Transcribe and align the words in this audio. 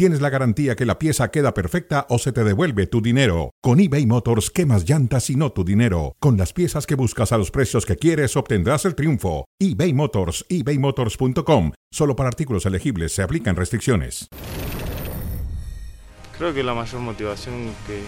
tienes 0.00 0.22
la 0.22 0.30
garantía 0.30 0.76
que 0.76 0.86
la 0.86 0.98
pieza 0.98 1.30
queda 1.30 1.52
perfecta 1.52 2.06
o 2.08 2.18
se 2.18 2.32
te 2.32 2.42
devuelve 2.42 2.86
tu 2.86 3.02
dinero. 3.02 3.50
Con 3.60 3.80
eBay 3.80 4.06
Motors, 4.06 4.50
quemas 4.50 4.88
llantas 4.88 5.28
y 5.28 5.36
no 5.36 5.52
tu 5.52 5.62
dinero. 5.62 6.16
Con 6.20 6.38
las 6.38 6.54
piezas 6.54 6.86
que 6.86 6.94
buscas 6.94 7.32
a 7.32 7.36
los 7.36 7.50
precios 7.50 7.84
que 7.84 7.96
quieres, 7.96 8.34
obtendrás 8.34 8.86
el 8.86 8.94
triunfo. 8.94 9.44
eBay 9.58 9.92
Motors, 9.92 10.46
ebaymotors.com. 10.48 11.72
Solo 11.90 12.16
para 12.16 12.30
artículos 12.30 12.64
elegibles 12.64 13.12
se 13.12 13.20
aplican 13.20 13.56
restricciones. 13.56 14.26
Creo 16.38 16.54
que 16.54 16.62
la 16.62 16.72
mayor 16.72 17.02
motivación 17.02 17.56
que, 17.86 18.00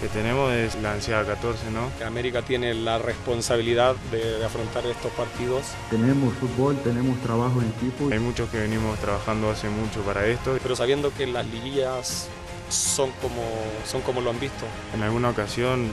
que 0.00 0.08
tenemos 0.08 0.50
es 0.52 0.76
la 0.76 0.92
ansiedad 0.92 1.26
14, 1.26 1.70
¿no? 1.70 1.90
América 2.06 2.42
tiene 2.42 2.72
la 2.74 2.98
responsabilidad 2.98 3.94
de, 4.10 4.38
de, 4.38 4.44
afrontar 4.44 4.86
estos 4.86 5.12
partidos. 5.12 5.66
Tenemos 5.90 6.34
fútbol, 6.34 6.78
tenemos 6.82 7.20
trabajo 7.20 7.60
en 7.60 7.68
equipo. 7.68 8.08
Hay 8.10 8.18
muchos 8.18 8.48
que 8.48 8.58
venimos 8.58 8.98
trabajando 8.98 9.50
hace 9.50 9.68
mucho 9.68 10.00
para 10.00 10.26
esto. 10.26 10.58
Pero 10.62 10.74
sabiendo 10.74 11.12
que 11.12 11.26
las 11.26 11.46
liguillas 11.46 12.28
son 12.70 13.10
como, 13.20 13.42
son 13.84 14.00
como 14.00 14.20
lo 14.20 14.30
han 14.30 14.40
visto. 14.40 14.64
En 14.94 15.02
alguna 15.02 15.30
ocasión 15.30 15.92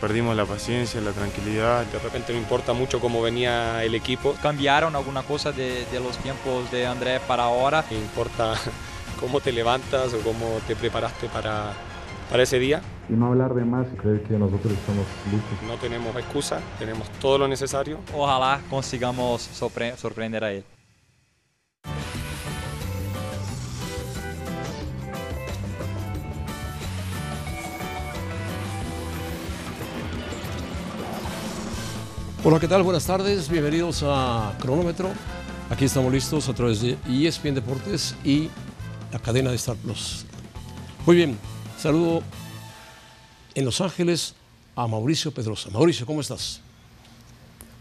perdimos 0.00 0.36
la 0.36 0.44
paciencia, 0.44 1.00
la 1.00 1.12
tranquilidad. 1.12 1.86
De 1.86 1.98
repente 1.98 2.32
no 2.32 2.38
importa 2.38 2.74
mucho 2.74 3.00
cómo 3.00 3.22
venía 3.22 3.82
el 3.82 3.94
equipo. 3.94 4.34
Cambiaron 4.42 4.94
alguna 4.94 5.22
cosa 5.22 5.52
de, 5.52 5.86
de 5.86 6.00
los 6.00 6.18
tiempos 6.18 6.70
de 6.70 6.86
André 6.86 7.20
para 7.20 7.44
ahora. 7.44 7.84
Importa 7.90 8.54
cómo 9.20 9.40
te 9.40 9.52
levantas 9.52 10.12
o 10.12 10.18
cómo 10.20 10.60
te 10.66 10.76
preparaste 10.76 11.28
para, 11.28 11.72
para 12.30 12.42
ese 12.42 12.58
día. 12.58 12.82
Y 13.08 13.14
no 13.14 13.28
hablar 13.28 13.54
de 13.54 13.64
más. 13.64 13.86
Creer 13.96 14.22
que 14.22 14.38
nosotros 14.38 14.72
estamos 14.72 15.06
listos. 15.32 15.66
No 15.66 15.76
tenemos 15.76 16.14
excusa, 16.16 16.60
tenemos 16.78 17.08
todo 17.20 17.38
lo 17.38 17.48
necesario. 17.48 17.98
Ojalá 18.14 18.60
consigamos 18.68 19.42
sorpre 19.42 19.96
sorprender 19.96 20.44
a 20.44 20.52
él. 20.52 20.64
Hola, 32.44 32.60
¿qué 32.60 32.68
tal? 32.68 32.82
Buenas 32.82 33.06
tardes, 33.06 33.48
bienvenidos 33.48 34.04
a 34.06 34.54
Cronómetro. 34.60 35.10
Aquí 35.70 35.84
estamos 35.84 36.12
listos 36.12 36.48
a 36.48 36.54
través 36.54 36.80
de 36.80 36.96
ESPN 37.06 37.54
Deportes 37.54 38.14
y 38.24 38.48
la 39.12 39.18
cadena 39.18 39.50
de 39.50 39.56
Star 39.56 39.76
Plus. 39.76 40.24
Muy 41.04 41.16
bien, 41.16 41.36
saludo 41.76 42.22
en 43.54 43.64
Los 43.64 43.80
Ángeles 43.80 44.34
a 44.76 44.86
Mauricio 44.86 45.32
Pedrosa. 45.32 45.70
Mauricio, 45.70 46.06
¿cómo 46.06 46.20
estás? 46.20 46.62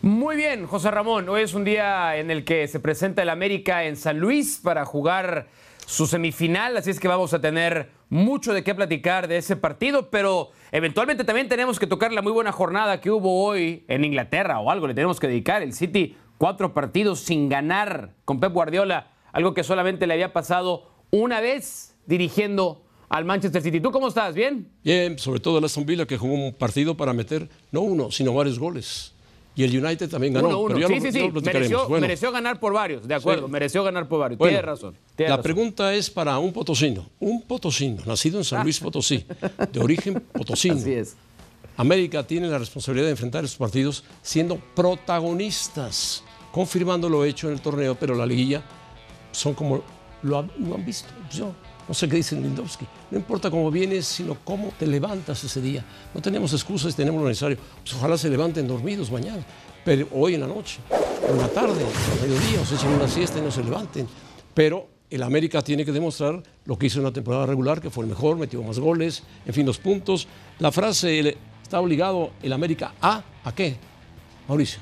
Muy 0.01 0.35
bien, 0.35 0.67
José 0.67 0.91
Ramón. 0.91 1.27
Hoy 1.29 1.41
es 1.41 1.53
un 1.53 1.63
día 1.63 2.17
en 2.17 2.31
el 2.31 2.45
que 2.45 2.67
se 2.67 2.79
presenta 2.79 3.23
el 3.23 3.29
América 3.29 3.83
en 3.83 3.95
San 3.95 4.19
Luis 4.19 4.59
para 4.63 4.85
jugar 4.85 5.47
su 5.87 6.05
semifinal, 6.05 6.75
así 6.75 6.89
es 6.89 6.99
que 6.99 7.07
vamos 7.07 7.33
a 7.33 7.39
tener 7.39 7.89
mucho 8.09 8.53
de 8.53 8.63
qué 8.63 8.75
platicar 8.75 9.29
de 9.29 9.37
ese 9.37 9.55
partido, 9.55 10.09
pero 10.09 10.51
eventualmente 10.73 11.23
también 11.23 11.47
tenemos 11.47 11.79
que 11.79 11.87
tocar 11.87 12.11
la 12.11 12.21
muy 12.21 12.33
buena 12.33 12.51
jornada 12.51 12.99
que 12.99 13.09
hubo 13.09 13.45
hoy 13.45 13.85
en 13.87 14.03
Inglaterra 14.03 14.59
o 14.59 14.69
algo 14.69 14.85
le 14.85 14.93
tenemos 14.93 15.17
que 15.19 15.27
dedicar. 15.27 15.61
El 15.63 15.71
City, 15.73 16.17
cuatro 16.37 16.73
partidos 16.73 17.21
sin 17.21 17.47
ganar 17.47 18.11
con 18.25 18.41
Pep 18.41 18.51
Guardiola, 18.51 19.11
algo 19.31 19.53
que 19.53 19.63
solamente 19.63 20.07
le 20.07 20.13
había 20.13 20.33
pasado 20.33 20.91
una 21.09 21.39
vez 21.39 21.95
dirigiendo 22.05 22.83
al 23.09 23.25
Manchester 23.25 23.61
City. 23.61 23.79
¿Tú 23.79 23.91
cómo 23.91 24.07
estás? 24.07 24.35
¿Bien? 24.35 24.67
Bien, 24.83 25.17
sobre 25.17 25.39
todo 25.39 25.59
el 25.59 25.65
Aston 25.65 25.85
Villa 25.85 26.05
que 26.05 26.17
jugó 26.17 26.33
un 26.33 26.53
partido 26.53 26.95
para 26.95 27.13
meter 27.13 27.47
no 27.71 27.81
uno, 27.81 28.11
sino 28.11 28.33
varios 28.33 28.59
goles. 28.59 29.13
Y 29.55 29.63
el 29.63 29.83
United 29.83 30.07
también 30.07 30.33
ganó. 30.33 30.49
Uno, 30.49 30.59
uno. 30.59 30.75
Pero 30.75 30.87
sí, 30.87 30.93
lo, 30.95 31.01
sí, 31.01 31.11
sí. 31.11 31.31
Mereció, 31.43 31.87
bueno, 31.87 32.01
mereció, 32.01 32.31
ganar 32.31 32.59
por 32.59 32.73
varios, 32.73 33.07
de 33.07 33.15
acuerdo. 33.15 33.47
Sí. 33.47 33.51
Mereció 33.51 33.83
ganar 33.83 34.07
por 34.07 34.19
varios. 34.19 34.37
Bueno, 34.37 34.51
Tienes 34.51 34.65
razón. 34.65 34.95
La 35.17 35.27
razón. 35.29 35.43
pregunta 35.43 35.95
es 35.95 36.11
para 36.11 36.37
un 36.37 36.53
potosino. 36.53 37.09
Un 37.19 37.41
potosino, 37.41 38.03
nacido 38.05 38.37
en 38.37 38.43
San 38.43 38.61
Luis 38.61 38.79
Potosí, 38.79 39.25
de 39.71 39.79
origen 39.79 40.21
potosino. 40.31 40.75
Así 40.75 40.93
es. 40.93 41.15
América 41.75 42.21
tiene 42.21 42.47
la 42.47 42.59
responsabilidad 42.59 43.07
de 43.07 43.11
enfrentar 43.11 43.43
estos 43.43 43.57
partidos 43.57 44.03
siendo 44.21 44.57
protagonistas, 44.75 46.23
confirmando 46.51 47.09
lo 47.09 47.25
hecho 47.25 47.47
en 47.47 47.53
el 47.53 47.61
torneo, 47.61 47.95
pero 47.95 48.13
la 48.13 48.27
liguilla 48.27 48.63
son 49.31 49.55
como 49.55 49.83
lo 50.21 50.37
han, 50.37 50.51
lo 50.59 50.75
han 50.75 50.85
visto. 50.85 51.09
Yo 51.31 51.53
no 51.87 51.93
sé 51.93 52.09
qué 52.09 52.17
dice 52.17 52.35
Lindowski. 52.35 52.85
No 53.11 53.17
importa 53.17 53.49
cómo 53.49 53.71
vienes, 53.71 54.05
sino 54.05 54.37
cómo 54.43 54.71
te 54.77 54.85
levantas 54.85 55.43
ese 55.43 55.61
día. 55.61 55.85
No 56.13 56.21
tenemos 56.21 56.51
excusas, 56.53 56.95
tenemos 56.95 57.21
lo 57.21 57.27
necesario. 57.27 57.57
Pues 57.81 57.93
ojalá 57.95 58.17
se 58.17 58.29
levanten 58.29 58.67
dormidos 58.67 59.09
mañana, 59.09 59.43
pero 59.85 60.07
hoy 60.11 60.35
en 60.35 60.41
la 60.41 60.47
noche, 60.47 60.79
en 61.27 61.37
la 61.37 61.47
tarde, 61.47 61.83
o 61.83 62.21
mediodía, 62.21 62.61
o 62.61 62.65
se 62.65 62.75
echen 62.75 62.89
una 62.89 63.07
siesta 63.07 63.39
y 63.39 63.41
no 63.41 63.51
se 63.51 63.63
levanten. 63.63 64.07
Pero 64.53 64.87
el 65.09 65.23
América 65.23 65.61
tiene 65.61 65.85
que 65.85 65.93
demostrar 65.93 66.43
lo 66.65 66.77
que 66.77 66.87
hizo 66.87 66.99
en 66.99 67.05
la 67.05 67.11
temporada 67.11 67.45
regular, 67.45 67.79
que 67.79 67.89
fue 67.89 68.03
el 68.03 68.09
mejor, 68.09 68.37
metió 68.37 68.61
más 68.63 68.79
goles, 68.79 69.23
en 69.45 69.53
fin, 69.53 69.65
los 69.65 69.77
puntos. 69.77 70.27
La 70.59 70.71
frase, 70.73 71.37
está 71.63 71.79
obligado 71.79 72.31
el 72.43 72.51
América 72.51 72.93
a, 73.01 73.23
¿a 73.43 73.55
qué? 73.55 73.77
Mauricio. 74.47 74.79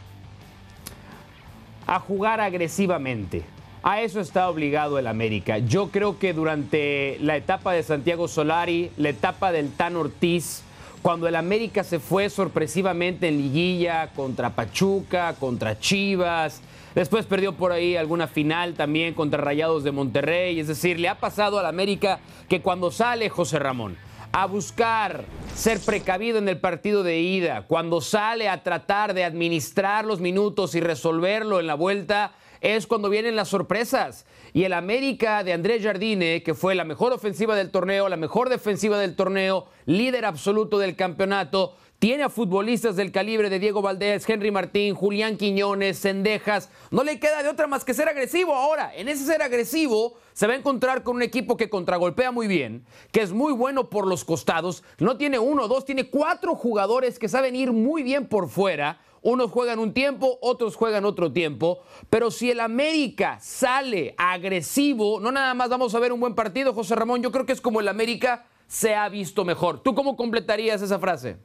a 1.88 2.00
jugar 2.00 2.42
agresivamente. 2.42 3.55
A 3.88 4.02
eso 4.02 4.20
está 4.20 4.50
obligado 4.50 4.98
el 4.98 5.06
América. 5.06 5.60
Yo 5.60 5.92
creo 5.92 6.18
que 6.18 6.34
durante 6.34 7.20
la 7.22 7.38
etapa 7.38 7.72
de 7.72 7.84
Santiago 7.84 8.28
Solari, 8.28 8.90
la 8.98 9.10
etapa 9.10 9.52
del 9.52 9.72
Tan 9.72 9.96
Ortiz, 9.96 10.64
cuando 11.04 11.28
el 11.28 11.36
América 11.36 11.84
se 11.84 12.00
fue 12.00 12.32
sorpresivamente 12.32 13.28
en 13.28 13.38
liguilla 13.38 14.08
contra 14.16 14.56
Pachuca, 14.56 15.36
contra 15.40 15.78
Chivas, 15.78 16.64
después 16.96 17.28
perdió 17.28 17.54
por 17.54 17.74
ahí 17.74 17.96
alguna 17.96 18.26
final 18.26 18.74
también 18.74 19.14
contra 19.14 19.40
Rayados 19.40 19.84
de 19.84 19.92
Monterrey, 19.92 20.60
es 20.60 20.68
decir, 20.68 21.00
le 21.00 21.08
ha 21.08 21.20
pasado 21.20 21.60
al 21.60 21.68
América 21.68 22.18
que 22.50 22.62
cuando 22.62 22.90
sale 22.90 23.30
José 23.30 23.60
Ramón 23.60 23.98
a 24.32 24.48
buscar 24.48 25.26
ser 25.54 25.80
precavido 25.80 26.40
en 26.40 26.50
el 26.50 26.58
partido 26.58 27.04
de 27.04 27.20
ida, 27.20 27.66
cuando 27.68 28.02
sale 28.02 28.50
a 28.50 28.64
tratar 28.64 29.14
de 29.14 29.26
administrar 29.26 30.06
los 30.06 30.22
minutos 30.22 30.74
y 30.74 30.80
resolverlo 30.80 31.60
en 31.60 31.68
la 31.68 31.76
vuelta, 31.76 32.32
es 32.66 32.88
cuando 32.88 33.10
vienen 33.10 33.36
las 33.36 33.50
sorpresas. 33.50 34.26
Y 34.52 34.64
el 34.64 34.74
América 34.74 35.44
de 35.44 35.54
Andrés 35.54 35.84
Jardine, 35.84 36.42
que 36.42 36.56
fue 36.56 36.74
la 36.74 36.84
mejor 36.84 37.14
ofensiva 37.14 37.56
del 37.56 37.70
torneo, 37.70 38.10
la 38.10 38.18
mejor 38.18 38.50
defensiva 38.50 38.98
del 38.98 39.16
torneo, 39.16 39.68
líder 39.86 40.26
absoluto 40.26 40.80
del 40.80 40.96
campeonato, 40.96 41.76
tiene 42.00 42.24
a 42.24 42.30
futbolistas 42.30 42.98
del 42.98 43.12
calibre 43.12 43.50
de 43.50 43.58
Diego 43.58 43.82
Valdés, 43.82 44.28
Henry 44.30 44.52
Martín, 44.52 44.96
Julián 44.96 45.38
Quiñones, 45.38 46.02
Cendejas. 46.02 46.70
No 46.92 47.04
le 47.04 47.20
queda 47.20 47.42
de 47.42 47.50
otra 47.50 47.68
más 47.68 47.86
que 47.86 47.94
ser 47.94 48.10
agresivo. 48.10 48.54
Ahora, 48.54 48.92
en 48.94 49.08
ese 49.08 49.26
ser 49.26 49.42
agresivo, 49.42 50.16
se 50.34 50.46
va 50.46 50.54
a 50.54 50.58
encontrar 50.58 51.04
con 51.04 51.16
un 51.16 51.22
equipo 51.22 51.56
que 51.56 51.70
contragolpea 51.70 52.32
muy 52.32 52.48
bien, 52.48 52.86
que 53.12 53.22
es 53.22 53.32
muy 53.32 53.54
bueno 53.54 53.90
por 53.90 54.08
los 54.08 54.26
costados. 54.26 54.84
No 55.00 55.18
tiene 55.18 55.40
uno, 55.40 55.68
dos, 55.68 55.86
tiene 55.86 56.10
cuatro 56.10 56.56
jugadores 56.56 57.18
que 57.18 57.30
saben 57.30 57.56
ir 57.56 57.72
muy 57.72 58.04
bien 58.04 58.28
por 58.28 58.50
fuera. 58.50 59.00
Unos 59.22 59.50
juegan 59.50 59.80
un 59.80 59.94
tiempo, 59.94 60.38
otros 60.42 60.76
juegan 60.76 61.06
otro 61.06 61.32
tiempo. 61.32 61.80
Pero 62.10 62.30
si 62.30 62.52
el 62.52 62.60
América 62.60 63.40
sale 63.42 64.14
agresivo, 64.18 65.20
no 65.20 65.32
nada 65.32 65.54
más 65.54 65.70
vamos 65.70 65.96
a 65.96 66.00
ver 66.00 66.12
un 66.12 66.20
buen 66.20 66.36
partido, 66.36 66.74
José 66.74 66.94
Ramón. 66.94 67.24
Yo 67.24 67.32
creo 67.32 67.46
que 67.46 67.54
es 67.54 67.62
como 67.62 67.80
el 67.80 67.88
América 67.88 68.46
se 68.68 68.94
ha 68.94 69.08
visto 69.10 69.46
mejor. 69.46 69.82
¿Tú 69.82 69.96
cómo 69.96 70.16
completarías 70.16 70.82
esa 70.82 71.00
frase? 71.00 71.38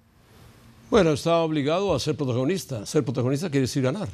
Bueno, 0.90 1.12
está 1.12 1.36
obligado 1.36 1.94
a 1.94 2.00
ser 2.00 2.16
protagonista. 2.16 2.84
Ser 2.84 3.04
protagonista 3.04 3.48
quiere 3.48 3.68
decir 3.68 3.80
ganar, 3.80 4.08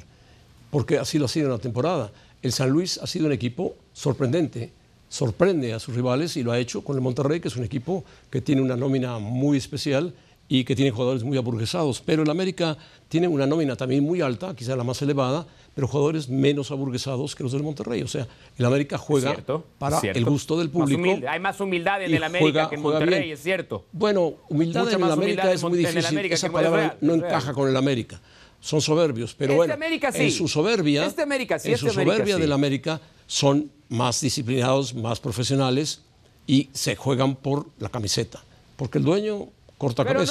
porque 0.71 0.99
así 0.99 1.19
lo 1.19 1.25
ha 1.25 1.29
sido 1.29 1.47
en 1.47 1.53
la 1.53 1.59
temporada. 1.59 2.13
El 2.43 2.53
San 2.53 2.69
Luis 2.69 2.99
ha 2.99 3.07
sido 3.07 3.25
un 3.25 3.33
equipo 3.33 3.75
sorprendente, 3.95 4.73
sorprende 5.09 5.73
a 5.73 5.79
sus 5.81 5.95
rivales 5.95 6.37
y 6.37 6.43
lo 6.43 6.53
ha 6.53 6.59
hecho 6.59 6.85
con 6.85 6.95
el 6.97 7.01
Monterrey, 7.01 7.41
que 7.41 7.49
es 7.49 7.57
un 7.57 7.65
equipo 7.65 8.05
que 8.31 8.43
tiene 8.43 8.61
una 8.61 8.77
nómina 8.77 9.19
muy 9.19 9.57
especial 9.57 10.13
y 10.49 10.65
que 10.65 10.77
tiene 10.77 10.91
jugadores 10.93 11.25
muy 11.25 11.37
aburguesados. 11.37 12.01
Pero 12.01 12.23
el 12.23 12.31
América 12.31 12.77
tiene 13.09 13.27
una 13.29 13.47
nómina 13.47 13.75
también 13.77 14.05
muy 14.05 14.21
alta, 14.21 14.55
quizá 14.55 14.77
la 14.77 14.85
más 14.85 15.01
elevada, 15.03 15.47
pero 15.75 15.89
jugadores 15.89 16.29
menos 16.29 16.71
aburguesados 16.71 17.35
que 17.35 17.43
los 17.43 17.53
del 17.53 17.63
Monterrey. 17.63 18.03
O 18.03 18.09
sea, 18.09 18.27
el 18.57 18.65
América 18.65 18.97
juega 18.97 19.33
Cierto, 19.33 19.65
para 19.79 20.01
cierto. 20.01 20.19
el 20.19 20.25
gusto 20.25 20.57
del 20.59 20.69
Más 20.69 20.73
público. 20.73 21.01
humilde. 21.01 21.29
Hay 21.29 21.41
más 21.41 21.61
humildad 21.61 22.03
en 22.03 22.15
el 22.15 22.23
América 22.25 22.43
juega- 22.51 22.69
que 22.69 22.75
en 22.77 22.83
Monterrey, 22.83 23.21
bien. 23.25 23.35
es 23.35 23.43
cierto. 23.43 23.85
Bueno, 23.93 24.35
humildad 24.49 24.85
Mucha 24.85 24.97
en 24.97 25.03
el 25.03 25.11
América 25.11 25.53
es 25.53 25.63
muy 25.63 25.79
difícil. 25.79 26.17
Esa 26.33 26.51
palabra 26.51 26.81
real, 26.81 26.99
no 27.01 27.13
real. 27.15 27.25
encaja 27.27 27.53
con 27.53 27.69
el 27.69 27.77
América. 27.77 28.21
Son 28.61 28.81
soberbios, 28.81 29.35
pero 29.35 29.53
Este 29.53 29.57
bueno, 29.59 29.75
América 29.75 30.11
sí. 30.13 30.23
en 30.25 30.31
su 30.31 30.49
soberbia, 30.49 31.05
Este 31.07 31.23
América 31.23 31.59
sí, 31.59 31.69
en 31.69 31.75
este 31.75 31.87
su 31.87 31.93
América 31.93 32.15
soberbia 32.15 32.35
sí. 32.37 32.41
del 32.41 32.53
América 32.53 33.01
son 33.27 33.71
más 33.91 34.21
disciplinados, 34.21 34.95
más 34.95 35.21
profesionales 35.21 36.01
y 36.47 36.71
se 36.73 36.97
juegan 36.97 37.37
por 37.37 37.67
la 37.79 37.91
camiseta, 37.91 38.43
porque 38.77 38.99
el 38.99 39.05
dueño 39.05 39.49
corta 39.79 40.05
Pero 40.05 40.21
no 40.21 40.25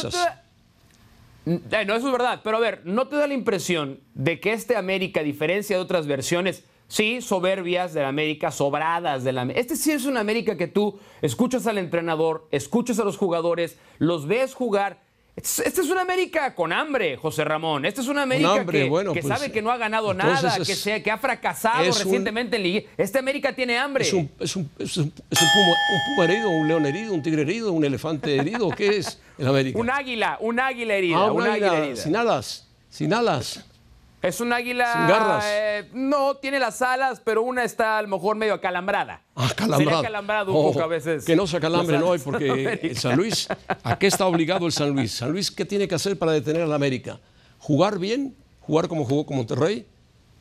Eh, 1.45 1.85
No, 1.85 1.95
eso 1.95 2.07
es 2.07 2.11
verdad. 2.11 2.41
Pero 2.43 2.57
a 2.57 2.59
ver, 2.59 2.81
¿no 2.85 3.07
te 3.07 3.15
da 3.15 3.27
la 3.27 3.33
impresión 3.33 3.99
de 4.13 4.39
que 4.39 4.53
este 4.53 4.75
América, 4.75 5.19
a 5.19 5.23
diferencia 5.23 5.75
de 5.75 5.81
otras 5.81 6.07
versiones, 6.07 6.63
Sí, 6.87 7.21
soberbias 7.21 7.93
de 7.93 8.01
la 8.01 8.09
América, 8.09 8.51
sobradas 8.51 9.23
de 9.23 9.31
la 9.33 9.41
América. 9.41 9.59
Este 9.59 9.75
sí 9.75 9.91
es 9.91 10.05
una 10.05 10.19
América 10.19 10.55
que 10.55 10.67
tú 10.67 10.99
escuchas 11.21 11.65
al 11.65 11.79
entrenador, 11.79 12.47
escuchas 12.51 12.99
a 12.99 13.03
los 13.03 13.17
jugadores, 13.17 13.79
los 13.97 14.27
ves 14.27 14.53
jugar. 14.53 15.01
Esta 15.37 15.81
es 15.81 15.89
una 15.89 16.01
América 16.01 16.55
con 16.55 16.71
hambre, 16.71 17.17
José 17.17 17.43
Ramón. 17.43 17.85
Esta 17.85 17.99
es 18.01 18.07
una 18.07 18.21
América 18.21 18.53
hambre, 18.53 18.83
que, 18.83 18.89
bueno, 18.89 19.11
que 19.11 19.21
pues, 19.21 19.37
sabe 19.37 19.51
que 19.51 19.61
no 19.61 19.69
ha 19.69 19.75
ganado 19.77 20.13
nada, 20.13 20.55
es- 20.57 20.65
que, 20.67 20.75
se- 20.75 21.03
que 21.03 21.11
ha 21.11 21.17
fracasado 21.17 21.83
es 21.83 21.97
un- 21.97 22.03
recientemente 22.05 22.55
en 22.55 22.63
Liga. 22.63 22.89
Esta 22.97 23.19
América 23.19 23.53
tiene 23.53 23.77
hambre. 23.77 24.05
¿Es 24.05 24.13
un, 24.13 24.31
es 24.39 24.55
un, 24.55 24.69
es 24.79 24.95
un- 24.95 25.11
es 25.29 25.41
un 25.41 25.47
puma, 26.15 26.23
herido, 26.25 26.49
un 26.49 26.67
león 26.69 26.85
herido, 26.85 27.13
un 27.13 27.21
tigre 27.21 27.41
herido, 27.41 27.73
un 27.73 27.83
elefante 27.83 28.37
herido? 28.37 28.69
¿Qué 28.69 28.95
es 28.97 29.19
el 29.37 29.47
América? 29.47 29.77
Un 29.77 29.89
águila, 29.89 30.37
un 30.39 30.57
águila 30.57 30.93
herida. 30.95 31.17
Ah, 31.17 31.31
un 31.31 31.41
un 31.41 31.47
águila 31.49 31.67
águila 31.71 31.85
herida. 31.85 32.01
sin 32.01 32.15
alas, 32.15 32.67
sin 32.89 33.13
alas. 33.13 33.65
Es 34.27 34.41
un 34.41 34.51
águila. 34.53 34.91
Sin 34.93 35.07
garras. 35.07 35.43
eh, 35.47 35.89
no, 35.93 36.35
tiene 36.37 36.59
las 36.59 36.81
alas, 36.81 37.21
pero 37.23 37.43
una 37.43 37.63
está 37.63 37.97
a 37.97 38.01
lo 38.01 38.07
mejor 38.07 38.35
medio 38.35 38.53
acalambrada. 38.55 39.21
Ah, 39.35 39.43
Se 39.43 39.49
le 39.49 39.55
calambrado. 39.55 39.99
ha 39.99 40.03
calambrado 40.03 40.51
un 40.51 40.57
Oh, 40.57 40.71
poco 40.71 40.81
a 40.83 40.87
veces. 40.87 41.25
Que 41.25 41.35
no 41.35 41.45
se 41.47 41.57
acalambre, 41.57 41.97
no, 41.99 42.13
porque 42.23 42.49
América. 42.49 42.87
el 42.87 42.97
San 42.97 43.15
Luis, 43.17 43.47
¿a 43.83 43.97
qué 43.99 44.07
está 44.07 44.25
obligado 44.25 44.65
el 44.65 44.71
San 44.71 44.89
Luis? 44.89 45.11
San 45.13 45.31
Luis, 45.31 45.51
¿qué 45.51 45.65
tiene 45.65 45.87
que 45.87 45.95
hacer 45.95 46.17
para 46.17 46.31
detener 46.31 46.63
al 46.63 46.73
América? 46.73 47.19
Jugar 47.59 47.99
bien, 47.99 48.35
jugar 48.61 48.87
como 48.87 49.05
jugó 49.05 49.25
con 49.25 49.37
Monterrey, 49.37 49.85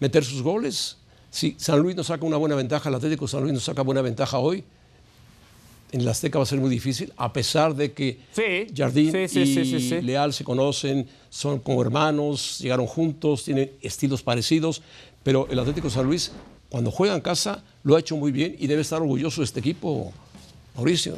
meter 0.00 0.24
sus 0.24 0.42
goles. 0.42 0.98
Si 1.30 1.56
San 1.58 1.80
Luis 1.80 1.94
nos 1.96 2.06
saca 2.06 2.24
una 2.24 2.36
buena 2.36 2.54
ventaja, 2.54 2.88
el 2.88 2.94
Atlético 2.94 3.26
San 3.28 3.42
Luis 3.42 3.52
nos 3.52 3.64
saca 3.64 3.82
buena 3.82 4.00
ventaja 4.02 4.38
hoy, 4.38 4.64
en 5.94 6.04
la 6.04 6.10
Azteca 6.10 6.38
va 6.38 6.42
a 6.42 6.46
ser 6.46 6.58
muy 6.58 6.70
difícil, 6.70 7.12
a 7.16 7.32
pesar 7.32 7.72
de 7.72 7.92
que 7.92 8.18
Jardín 8.76 9.12
sí, 9.12 9.28
sí, 9.28 9.60
y 9.60 9.80
sí. 9.80 10.02
Leal 10.02 10.32
se 10.32 10.42
conocen, 10.42 11.08
son 11.30 11.60
como 11.60 11.80
hermanos, 11.82 12.58
llegaron 12.58 12.86
juntos, 12.86 13.44
tienen 13.44 13.70
estilos 13.80 14.20
parecidos, 14.20 14.82
pero 15.22 15.46
el 15.48 15.58
Atlético 15.60 15.88
San 15.88 16.06
Luis, 16.06 16.32
cuando 16.68 16.90
juega 16.90 17.14
en 17.14 17.20
casa, 17.20 17.62
lo 17.84 17.94
ha 17.94 18.00
hecho 18.00 18.16
muy 18.16 18.32
bien 18.32 18.56
y 18.58 18.66
debe 18.66 18.82
estar 18.82 19.00
orgulloso 19.00 19.40
de 19.40 19.44
este 19.44 19.60
equipo, 19.60 20.12
Mauricio. 20.74 21.16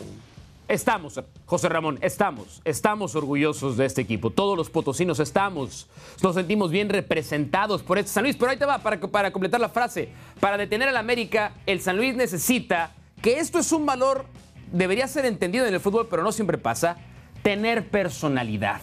Estamos, 0.69 1.19
José 1.47 1.71
Ramón, 1.71 1.99
estamos, 2.03 2.61
estamos 2.63 3.15
orgullosos 3.15 3.79
de 3.79 3.87
este 3.87 4.03
equipo. 4.03 4.29
Todos 4.29 4.59
los 4.59 4.69
potosinos 4.69 5.21
estamos, 5.21 5.87
nos 6.23 6.35
sentimos 6.35 6.71
bien 6.71 6.91
representados 6.91 7.83
por 7.83 7.97
este 7.97 8.11
San 8.11 8.25
Luis. 8.25 8.37
Pero 8.37 8.51
ahí 8.51 8.59
te 8.59 8.67
va, 8.67 8.79
para, 8.79 9.01
para 9.01 9.31
completar 9.31 9.61
la 9.61 9.69
frase. 9.71 10.11
Para 10.39 10.59
detener 10.59 10.89
al 10.89 10.97
América, 10.99 11.55
el 11.65 11.81
San 11.81 11.97
Luis 11.97 12.15
necesita, 12.15 12.95
que 13.23 13.39
esto 13.39 13.61
es 13.61 13.71
un 13.73 13.87
valor, 13.87 14.27
debería 14.73 15.07
ser 15.09 15.25
entendido 15.27 15.67
en 15.67 15.75
el 15.75 15.81
fútbol, 15.81 16.09
pero 16.11 16.23
no 16.23 16.33
siempre 16.33 16.59
pasa, 16.59 16.97
tener 17.43 17.89
personalidad. 17.89 18.81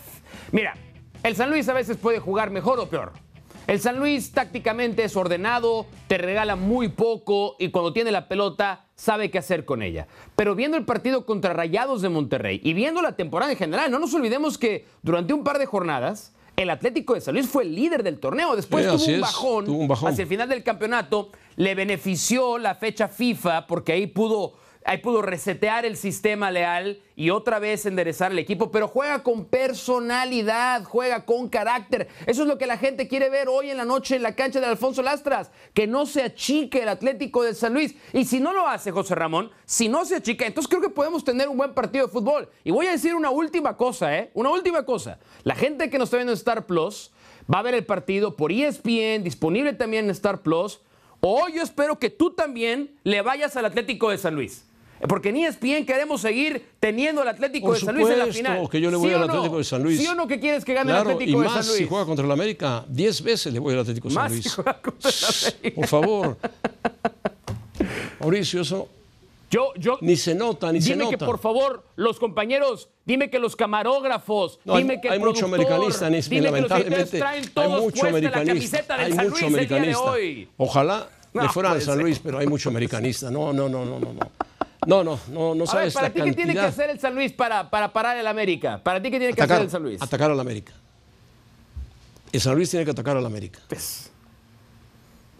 Mira, 0.51 0.75
el 1.23 1.35
San 1.35 1.49
Luis 1.49 1.67
a 1.69 1.73
veces 1.73 1.97
puede 1.97 2.19
jugar 2.19 2.51
mejor 2.51 2.79
o 2.79 2.87
peor. 2.87 3.11
El 3.65 3.79
San 3.79 3.97
Luis 3.97 4.31
tácticamente 4.33 5.05
es 5.05 5.15
ordenado, 5.15 5.85
te 6.07 6.17
regala 6.17 6.57
muy 6.57 6.89
poco 6.89 7.55
y 7.59 7.69
cuando 7.69 7.93
tiene 7.93 8.11
la 8.11 8.27
pelota 8.27 8.85
sabe 8.95 9.31
qué 9.31 9.37
hacer 9.37 9.63
con 9.63 9.81
ella. 9.81 10.07
Pero 10.35 10.53
viendo 10.53 10.75
el 10.75 10.83
partido 10.83 11.25
contra 11.25 11.53
Rayados 11.53 12.01
de 12.01 12.09
Monterrey 12.09 12.59
y 12.61 12.73
viendo 12.73 13.01
la 13.01 13.15
temporada 13.15 13.53
en 13.53 13.57
general, 13.57 13.89
no 13.89 13.99
nos 13.99 14.13
olvidemos 14.13 14.57
que 14.57 14.85
durante 15.01 15.33
un 15.33 15.45
par 15.45 15.59
de 15.59 15.65
jornadas 15.65 16.33
el 16.57 16.69
Atlético 16.69 17.13
de 17.13 17.21
San 17.21 17.35
Luis 17.35 17.47
fue 17.47 17.63
el 17.63 17.73
líder 17.73 18.03
del 18.03 18.19
torneo. 18.19 18.55
Después 18.57 18.85
Sí, 18.85 18.91
tuvo, 19.05 19.15
un 19.15 19.21
bajón, 19.21 19.65
tuvo 19.65 19.77
un 19.79 19.87
bajón. 19.87 20.11
hacia 20.11 20.23
el 20.23 20.27
final 20.27 20.49
del 20.49 20.61
campeonato. 20.63 21.29
Le 21.55 21.73
benefició 21.73 22.57
la 22.57 22.75
fecha 22.75 23.07
FIFA 23.07 23.65
porque 23.65 23.93
ahí 23.93 24.07
pudo 24.07 24.53
Ahí 24.85 24.97
pudo 24.97 25.21
resetear 25.21 25.85
el 25.85 25.95
sistema 25.95 26.51
leal 26.51 27.01
y 27.15 27.29
otra 27.29 27.59
vez 27.59 27.85
enderezar 27.85 28.31
el 28.31 28.39
equipo, 28.39 28.71
pero 28.71 28.87
juega 28.87 29.23
con 29.23 29.45
personalidad, 29.45 30.83
juega 30.83 31.25
con 31.25 31.47
carácter. 31.47 32.07
Eso 32.25 32.41
es 32.41 32.47
lo 32.47 32.57
que 32.57 32.67
la 32.67 32.77
gente 32.77 33.07
quiere 33.07 33.29
ver 33.29 33.47
hoy 33.47 33.69
en 33.69 33.77
la 33.77 33.85
noche 33.85 34.15
en 34.15 34.23
la 34.23 34.35
cancha 34.35 34.59
de 34.59 34.65
Alfonso 34.65 35.01
Lastras, 35.01 35.51
que 35.73 35.87
no 35.87 36.05
se 36.05 36.23
achique 36.23 36.81
el 36.81 36.89
Atlético 36.89 37.43
de 37.43 37.53
San 37.53 37.73
Luis. 37.73 37.95
Y 38.11 38.25
si 38.25 38.39
no 38.39 38.51
lo 38.51 38.67
hace 38.67 38.91
José 38.91 39.15
Ramón, 39.15 39.51
si 39.65 39.87
no 39.87 40.05
se 40.05 40.17
achica, 40.17 40.45
entonces 40.45 40.69
creo 40.69 40.81
que 40.81 40.89
podemos 40.89 41.23
tener 41.23 41.47
un 41.47 41.57
buen 41.57 41.73
partido 41.73 42.07
de 42.07 42.11
fútbol. 42.11 42.49
Y 42.63 42.71
voy 42.71 42.87
a 42.87 42.91
decir 42.91 43.15
una 43.15 43.29
última 43.29 43.77
cosa, 43.77 44.17
¿eh? 44.17 44.31
Una 44.33 44.49
última 44.49 44.83
cosa. 44.83 45.19
La 45.43 45.55
gente 45.55 45.89
que 45.89 45.97
nos 45.97 46.07
está 46.07 46.17
viendo 46.17 46.33
en 46.33 46.37
Star 46.37 46.65
Plus 46.65 47.11
va 47.53 47.59
a 47.59 47.63
ver 47.63 47.75
el 47.75 47.85
partido 47.85 48.35
por 48.35 48.51
ESPN, 48.51 49.23
disponible 49.23 49.73
también 49.73 50.05
en 50.05 50.11
Star 50.11 50.41
Plus. 50.41 50.81
O 51.21 51.47
yo 51.47 51.61
espero 51.61 51.99
que 51.99 52.09
tú 52.09 52.31
también 52.31 52.95
le 53.03 53.21
vayas 53.21 53.55
al 53.55 53.65
Atlético 53.65 54.09
de 54.09 54.17
San 54.17 54.35
Luis. 54.35 54.65
Porque 55.07 55.29
en 55.29 55.37
E 55.37 55.47
ESPN 55.47 55.85
queremos 55.85 56.21
seguir 56.21 56.65
teniendo 56.79 57.21
al 57.21 57.27
Atlético 57.27 57.67
Por 57.67 57.75
de 57.79 57.85
San 57.85 57.95
Luis 57.95 58.09
en 58.09 58.19
la 58.19 58.25
final. 58.27 58.69
que 58.69 58.79
yo 58.81 58.89
le 58.89 58.97
voy 58.97 59.09
¿Sí 59.09 59.13
al 59.15 59.23
o 59.23 59.27
no? 59.27 59.33
Atlético 59.33 59.57
de 59.57 59.63
San 59.63 59.83
Luis. 59.83 59.99
¿Sí 59.99 60.07
o 60.07 60.15
no 60.15 60.27
que 60.27 60.39
quieres 60.39 60.63
que 60.63 60.73
gane 60.73 60.91
Claro, 60.91 61.09
el 61.09 61.15
Atlético 61.15 61.37
y 61.39 61.41
de 61.41 61.47
más 61.49 61.57
San 61.57 61.67
Luis? 61.67 61.77
si 61.77 61.87
juega 61.87 62.05
contra 62.05 62.25
el 62.25 62.31
América, 62.31 62.85
10 62.87 63.21
veces 63.23 63.51
le 63.53 63.59
voy 63.59 63.73
al 63.73 63.79
Atlético 63.81 64.07
de 64.07 64.13
San 64.13 64.29
si 64.29 64.35
Luis. 64.35 64.53
juega 64.55 64.81
contra 64.81 65.09
el 65.09 65.15
América. 65.59 65.75
Por 65.75 65.87
favor. 65.87 66.37
Mauricio, 68.19 68.61
eso 68.61 68.87
Yo, 69.51 69.73
yo, 69.77 69.97
ni 70.01 70.15
se 70.15 70.33
nota, 70.33 70.71
ni 70.71 70.81
se 70.81 70.91
dime 70.93 71.03
nota. 71.05 71.17
que 71.17 71.25
por 71.25 71.37
favor, 71.39 71.83
los 71.95 72.17
compañeros, 72.17 72.89
dime 73.05 73.29
que 73.29 73.37
los 73.39 73.55
camarógrafos, 73.55 74.59
No, 74.65 74.75
hay- 74.75 74.83
dime 74.83 75.01
que 75.01 75.07
el 75.09 75.13
hay 75.15 75.19
mucho 75.19 75.45
americanista 75.45 76.07
en 76.07 76.13
dime 76.13 76.29
que 76.29 76.41
los 76.41 76.51
lamentablemente. 76.69 77.19
traen 77.19 77.43
hay 77.43 77.49
todos 77.49 77.81
mucho 77.81 77.99
puesta 77.99 78.03
la 78.03 78.09
americanista. 78.17 78.53
camiseta 78.53 78.97
del 78.97 79.05
hay 79.05 79.13
San 79.13 79.29
mucho 79.29 79.41
Luis 79.41 79.43
el 79.43 79.49
día 79.49 79.67
de 79.67 79.75
americanista. 79.75 80.11
hoy. 80.11 80.49
Ojalá 80.57 81.09
No 81.33 81.41
le 81.43 81.49
fuera 81.49 81.71
al 81.71 81.81
San. 81.81 81.99
Luis, 81.99 82.19
pero 82.19 82.37
hay 82.39 82.47
mucho 82.47 82.69
americanista. 82.69 83.29
No, 83.29 83.51
no, 83.53 83.67
no, 83.69 83.83
no, 83.85 83.99
no, 83.99 84.13
no. 84.13 84.19
No, 84.87 85.03
no, 85.03 85.19
no, 85.29 85.55
no 85.55 85.63
A 85.63 85.75
ver, 85.75 85.91
sabes 85.91 85.93
para 85.93 86.07
la 86.07 86.13
ti, 86.13 86.21
¿qué 86.21 86.33
tiene 86.33 86.53
que 86.53 86.59
hacer 86.59 86.89
el 86.89 86.99
San 86.99 87.15
Luis 87.15 87.31
para, 87.31 87.69
para 87.69 87.91
parar 87.91 88.17
el 88.17 88.27
América? 88.27 88.81
¿Para 88.83 89.01
ti 89.01 89.09
qué 89.11 89.17
tiene 89.17 89.33
que 89.33 89.41
hacer 89.41 89.61
el 89.61 89.69
San 89.69 89.83
Luis? 89.83 90.01
atacar 90.01 90.31
al 90.31 90.39
América. 90.39 90.73
El 92.31 92.41
San 92.41 92.55
Luis 92.55 92.69
tiene 92.69 92.83
que 92.83 92.91
atacar 92.91 93.15
al 93.15 93.25
América. 93.25 93.59
Pues, 93.67 94.11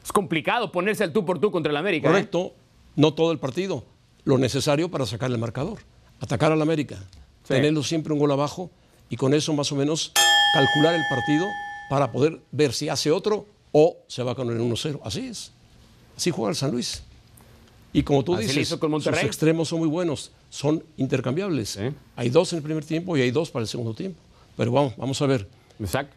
es 0.04 0.12
complicado 0.12 0.72
ponerse 0.72 1.04
al 1.04 1.12
tú 1.12 1.26
por 1.26 1.40
tú 1.40 1.52
contra 1.52 1.72
el 1.72 1.78
América. 1.78 2.08
¿eh? 2.08 2.12
Correcto, 2.12 2.54
no 2.96 3.14
todo 3.14 3.32
el 3.32 3.40
partido. 3.40 3.84
Lo 4.26 4.38
necesario 4.38 4.90
para 4.90 5.06
sacar 5.06 5.32
el 5.32 5.38
marcador. 5.38 5.80
Atacar 6.20 6.52
al 6.52 6.62
América. 6.62 6.98
Tenerlo 7.48 7.84
siempre 7.84 8.14
un 8.14 8.20
gol 8.20 8.32
abajo 8.32 8.70
y 9.10 9.18
con 9.18 9.34
eso 9.34 9.54
más 9.54 9.72
o 9.72 9.76
menos 9.76 10.12
calcular 10.54 10.94
el 10.94 11.04
partido 11.10 11.46
para 11.90 12.12
poder 12.12 12.40
ver 12.52 12.74
si 12.74 12.90
hace 12.90 13.12
otro 13.12 13.48
o 13.72 13.98
se 14.08 14.24
va 14.24 14.36
con 14.36 14.50
el 14.50 14.60
1-0. 14.60 15.02
Así 15.04 15.28
es. 15.28 15.52
Así 16.16 16.32
juega 16.32 16.52
el 16.52 16.56
San 16.56 16.72
Luis. 16.72 17.04
Y 17.96 18.02
como 18.04 18.24
tú 18.24 18.34
Así 18.34 18.44
dices, 18.48 18.58
hizo 18.64 18.80
con 18.80 18.92
sus 19.00 19.16
extremos 19.22 19.68
son 19.70 19.80
muy 19.80 19.88
buenos, 19.88 20.32
son 20.50 20.84
intercambiables. 20.98 21.80
Hay 22.16 22.30
dos 22.30 22.52
en 22.54 22.58
el 22.58 22.64
primer 22.64 22.84
tiempo 22.84 23.16
y 23.16 23.22
hay 23.22 23.30
dos 23.32 23.52
para 23.52 23.62
el 23.64 23.68
segundo 23.68 23.94
tiempo. 23.94 24.20
Pero 24.58 24.72
vamos, 24.72 24.94
vamos 24.98 25.22
a 25.22 25.28
ver. 25.28 25.48
Exacto. 25.80 26.16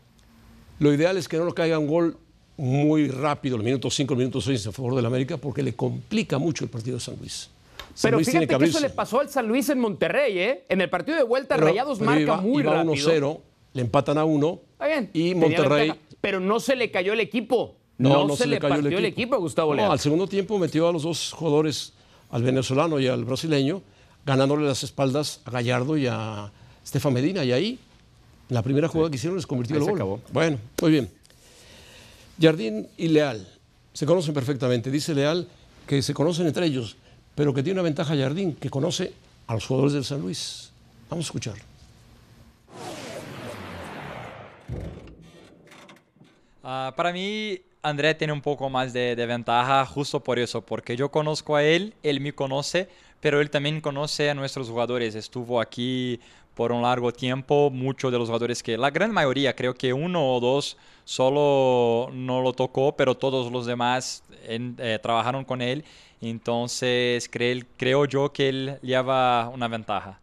Lo 0.78 0.92
ideal 0.92 1.16
es 1.18 1.28
que 1.28 1.36
no 1.36 1.44
nos 1.44 1.54
caiga 1.54 1.78
un 1.78 1.86
gol 1.86 2.16
muy 2.56 3.08
rápido, 3.08 3.56
el 3.56 3.62
minuto 3.62 3.90
5, 3.90 4.14
el 4.14 4.18
minuto 4.18 4.40
6 4.40 4.66
a 4.68 4.72
favor 4.72 4.94
del 4.94 5.04
América, 5.04 5.36
porque 5.36 5.62
le 5.62 5.74
complica 5.74 6.38
mucho 6.38 6.64
el 6.64 6.70
partido 6.70 6.96
de 6.96 7.02
San 7.04 7.16
Luis. 7.18 7.50
San 7.94 8.08
Pero 8.10 8.16
Luis 8.18 8.26
fíjate 8.28 8.46
tiene 8.46 8.64
que, 8.64 8.70
eso 8.70 8.80
le 8.80 8.90
pasó 8.90 9.20
al 9.20 9.28
San 9.28 9.46
Luis 9.46 9.68
en 9.68 9.78
Monterrey, 9.78 10.38
¿eh? 10.38 10.64
En 10.68 10.80
el 10.80 10.88
partido 10.90 11.16
de 11.18 11.24
vuelta, 11.24 11.56
Pero- 11.56 11.68
Rayados 11.68 11.98
pero 11.98 12.10
marca 12.10 12.22
iba- 12.22 12.36
muy 12.40 12.62
iba 12.62 12.72
rápido. 12.74 12.94
1-0, 12.94 13.40
le 13.74 13.82
empatan 13.82 14.18
a 14.18 14.24
1 14.24 14.60
Está 14.72 14.86
bien. 14.86 15.10
y 15.12 15.34
Monterrey... 15.34 15.92
pero 16.20 16.40
no 16.40 16.60
se 16.60 16.76
le 16.76 16.90
cayó 16.90 17.12
el 17.12 17.20
equipo. 17.20 17.76
No, 17.98 18.36
se, 18.36 18.46
le 18.46 18.58
cayó 18.58 18.74
partió 18.82 18.98
el 18.98 19.04
equipo, 19.06 19.34
a 19.36 19.38
Gustavo 19.38 19.70
No, 19.72 19.76
Leal. 19.76 19.90
al 19.92 19.98
segundo 20.00 20.26
tiempo 20.26 20.58
metió 20.58 20.88
a 20.88 20.92
los 20.92 21.02
dos 21.02 21.32
jugadores, 21.32 21.92
al 22.30 22.42
venezolano 22.42 23.00
y 23.00 23.06
al 23.06 23.24
brasileño, 23.24 23.82
ganándole 24.26 24.66
las 24.66 24.82
espaldas 24.82 25.40
a 25.46 25.50
Gallardo 25.50 25.96
y 25.96 26.06
a 26.06 26.50
Estefan 26.84 27.14
Medina. 27.14 27.42
Y 27.44 27.52
ahí, 27.52 27.78
en 28.50 28.54
la 28.54 28.62
primera 28.62 28.88
jugada 28.88 29.10
que 29.10 29.16
hicieron, 29.16 29.36
les 29.36 29.46
convirtió 29.46 29.76
Ahí 29.76 29.80
el 29.80 29.84
se 29.86 29.90
gol. 29.92 29.98
acabó. 29.98 30.20
Bueno, 30.32 30.58
muy 30.82 30.90
bien. 30.90 31.10
Jardín 32.40 32.86
y 32.98 33.08
Leal 33.08 33.48
se 33.94 34.04
conocen 34.04 34.34
perfectamente. 34.34 34.90
Dice 34.90 35.14
Leal 35.14 35.48
que 35.86 36.02
se 36.02 36.12
conocen 36.12 36.46
entre 36.46 36.66
ellos, 36.66 36.96
pero 37.34 37.54
que 37.54 37.62
tiene 37.62 37.80
una 37.80 37.84
ventaja 37.84 38.14
Jardín, 38.16 38.54
que 38.56 38.68
conoce 38.68 39.14
a 39.46 39.54
los 39.54 39.64
jugadores 39.66 39.94
del 39.94 40.04
San 40.04 40.20
Luis. 40.20 40.70
Vamos 41.08 41.24
a 41.24 41.28
escuchar. 41.28 41.54
Ah, 46.62 46.92
para 46.96 47.12
mí, 47.12 47.60
André 47.86 48.16
tiene 48.16 48.32
un 48.32 48.40
poco 48.40 48.68
más 48.68 48.92
de, 48.92 49.14
ventaja 49.14 49.86
justo 49.86 50.18
por 50.18 50.40
eso, 50.40 50.60
porque 50.60 50.96
yo 50.96 51.08
conozco 51.08 51.54
a 51.54 51.62
él, 51.62 51.94
él 52.02 52.18
me 52.18 52.32
conoce, 52.32 52.88
pero 53.20 53.40
él 53.40 53.48
también 53.48 53.80
conoce 53.80 54.28
a 54.28 54.34
nuestros 54.34 54.68
jugadores. 54.68 55.14
Estuvo 55.14 55.60
aquí 55.60 56.18
por 56.56 56.72
un 56.72 56.82
largo 56.82 57.12
tiempo, 57.12 57.70
muchos 57.70 58.10
de 58.10 58.18
los 58.18 58.26
jugadores 58.26 58.60
que, 58.60 58.76
la 58.76 58.90
gran 58.90 59.12
mayoría, 59.12 59.54
creo 59.54 59.72
que 59.74 59.92
uno 59.92 60.34
o 60.34 60.40
dos 60.40 60.76
solo 61.04 62.10
no 62.12 62.42
lo 62.42 62.52
tocó, 62.54 62.96
pero 62.96 63.14
todos 63.14 63.52
los 63.52 63.66
demás 63.66 64.24
eh, 64.48 64.98
trabajaron 65.00 65.44
con 65.44 65.62
él. 65.62 65.84
Entonces, 66.20 67.28
creo, 67.30 67.62
creo 67.76 68.04
yo 68.06 68.32
que 68.32 68.48
él 68.48 68.78
lleva 68.82 69.48
una 69.48 69.68
ventaja. 69.68 70.20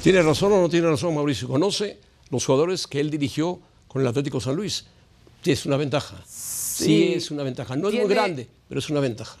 ¿Tiene 0.00 0.22
razón 0.22 0.52
o 0.52 0.60
no 0.60 0.68
tiene 0.68 0.86
razón 0.88 1.12
Mauricio? 1.12 1.48
¿Conoce 1.48 1.98
los 2.30 2.46
jugadores 2.46 2.86
que 2.86 3.00
él 3.00 3.10
dirigió 3.10 3.58
con 3.88 4.02
el 4.02 4.06
Atlético 4.06 4.40
San 4.40 4.54
Luis? 4.54 4.86
Sí, 5.46 5.52
es 5.52 5.64
una 5.64 5.76
ventaja. 5.76 6.16
Sí, 6.26 6.84
Sí. 6.84 7.12
es 7.14 7.30
una 7.30 7.44
ventaja. 7.44 7.76
No 7.76 7.88
es 7.88 7.94
muy 7.94 8.08
grande, 8.08 8.48
pero 8.68 8.80
es 8.80 8.90
una 8.90 8.98
ventaja. 8.98 9.36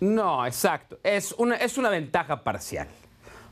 No, 0.00 0.44
exacto. 0.44 0.98
Es 1.04 1.30
una, 1.38 1.54
es 1.54 1.78
una 1.78 1.90
ventaja 1.90 2.42
parcial. 2.42 2.88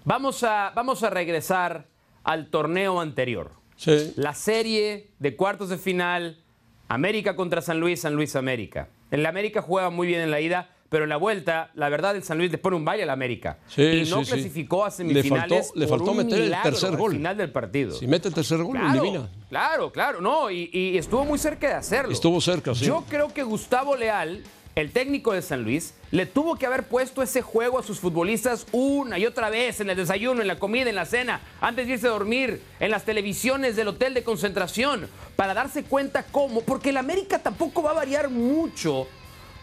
Vamos 0.04 0.42
a, 0.42 0.72
vamos 0.74 1.04
a 1.04 1.10
regresar 1.10 1.86
al 2.24 2.50
torneo 2.50 3.00
anterior. 3.00 3.52
Sí. 3.76 4.14
La 4.16 4.34
serie 4.34 5.10
de 5.20 5.36
cuartos 5.36 5.68
de 5.68 5.78
final, 5.78 6.42
América 6.88 7.36
contra 7.36 7.62
San 7.62 7.78
Luis, 7.78 8.00
San 8.00 8.14
Luis 8.14 8.34
América. 8.34 8.88
En 9.12 9.22
la 9.22 9.28
América 9.28 9.62
juega 9.62 9.88
muy 9.90 10.08
bien 10.08 10.22
en 10.22 10.32
la 10.32 10.40
ida, 10.40 10.70
pero 10.92 11.02
en 11.04 11.08
la 11.10 11.16
vuelta, 11.16 11.70
la 11.74 11.88
verdad, 11.88 12.14
el 12.14 12.22
San 12.22 12.38
Luis 12.38 12.52
le 12.52 12.58
pone 12.58 12.76
un 12.76 12.84
baile 12.84 13.02
a 13.02 13.06
la 13.06 13.14
América. 13.14 13.58
Sí, 13.66 13.82
y 13.82 14.10
no 14.10 14.22
sí, 14.24 14.30
clasificó 14.30 14.84
a 14.84 14.88
Le 14.90 14.94
semifinales. 14.94 15.72
le 15.74 15.86
por 15.88 15.98
faltó 15.98 16.12
un 16.12 16.18
meter 16.18 16.40
el 16.42 16.54
tercer 16.62 16.90
al 16.90 16.96
gol. 16.96 17.12
final 17.12 17.36
del 17.36 17.50
partido. 17.50 17.92
Si 17.98 18.06
mete 18.06 18.28
el 18.28 18.34
tercer 18.34 18.58
gol, 18.58 18.74
lo 18.74 18.80
Claro, 18.84 19.00
elimina. 19.02 19.28
claro, 19.48 19.90
claro, 19.90 20.20
no, 20.20 20.50
y, 20.50 20.70
y 20.72 20.96
estuvo 20.98 21.24
muy 21.24 21.38
cerca 21.38 21.66
de 21.68 21.74
hacerlo. 21.74 22.12
Estuvo 22.12 22.40
cerca, 22.40 22.74
sí. 22.74 22.84
Yo 22.84 23.04
creo 23.08 23.32
que 23.32 23.42
Gustavo 23.42 23.96
Leal, 23.96 24.42
el 24.74 24.90
técnico 24.92 25.32
de 25.32 25.42
San 25.42 25.64
Luis, 25.64 25.94
le 26.10 26.26
tuvo 26.26 26.56
que 26.56 26.66
haber 26.66 26.84
puesto 26.84 27.22
ese 27.22 27.40
juego 27.42 27.78
a 27.78 27.82
sus 27.82 27.98
futbolistas 27.98 28.66
una 28.72 29.18
y 29.18 29.24
otra 29.26 29.48
vez 29.50 29.80
en 29.80 29.88
el 29.90 29.96
desayuno, 29.96 30.40
en 30.42 30.46
la 30.46 30.58
comida, 30.58 30.88
en 30.90 30.96
la 30.96 31.06
cena, 31.06 31.40
antes 31.60 31.86
de 31.86 31.94
irse 31.94 32.06
a 32.06 32.10
dormir, 32.10 32.60
en 32.80 32.90
las 32.90 33.04
televisiones 33.04 33.76
del 33.76 33.88
hotel 33.88 34.12
de 34.14 34.22
concentración, 34.24 35.08
para 35.36 35.54
darse 35.54 35.84
cuenta 35.84 36.22
cómo, 36.30 36.60
porque 36.60 36.90
el 36.90 36.98
América 36.98 37.38
tampoco 37.38 37.82
va 37.82 37.90
a 37.92 37.94
variar 37.94 38.28
mucho 38.28 39.06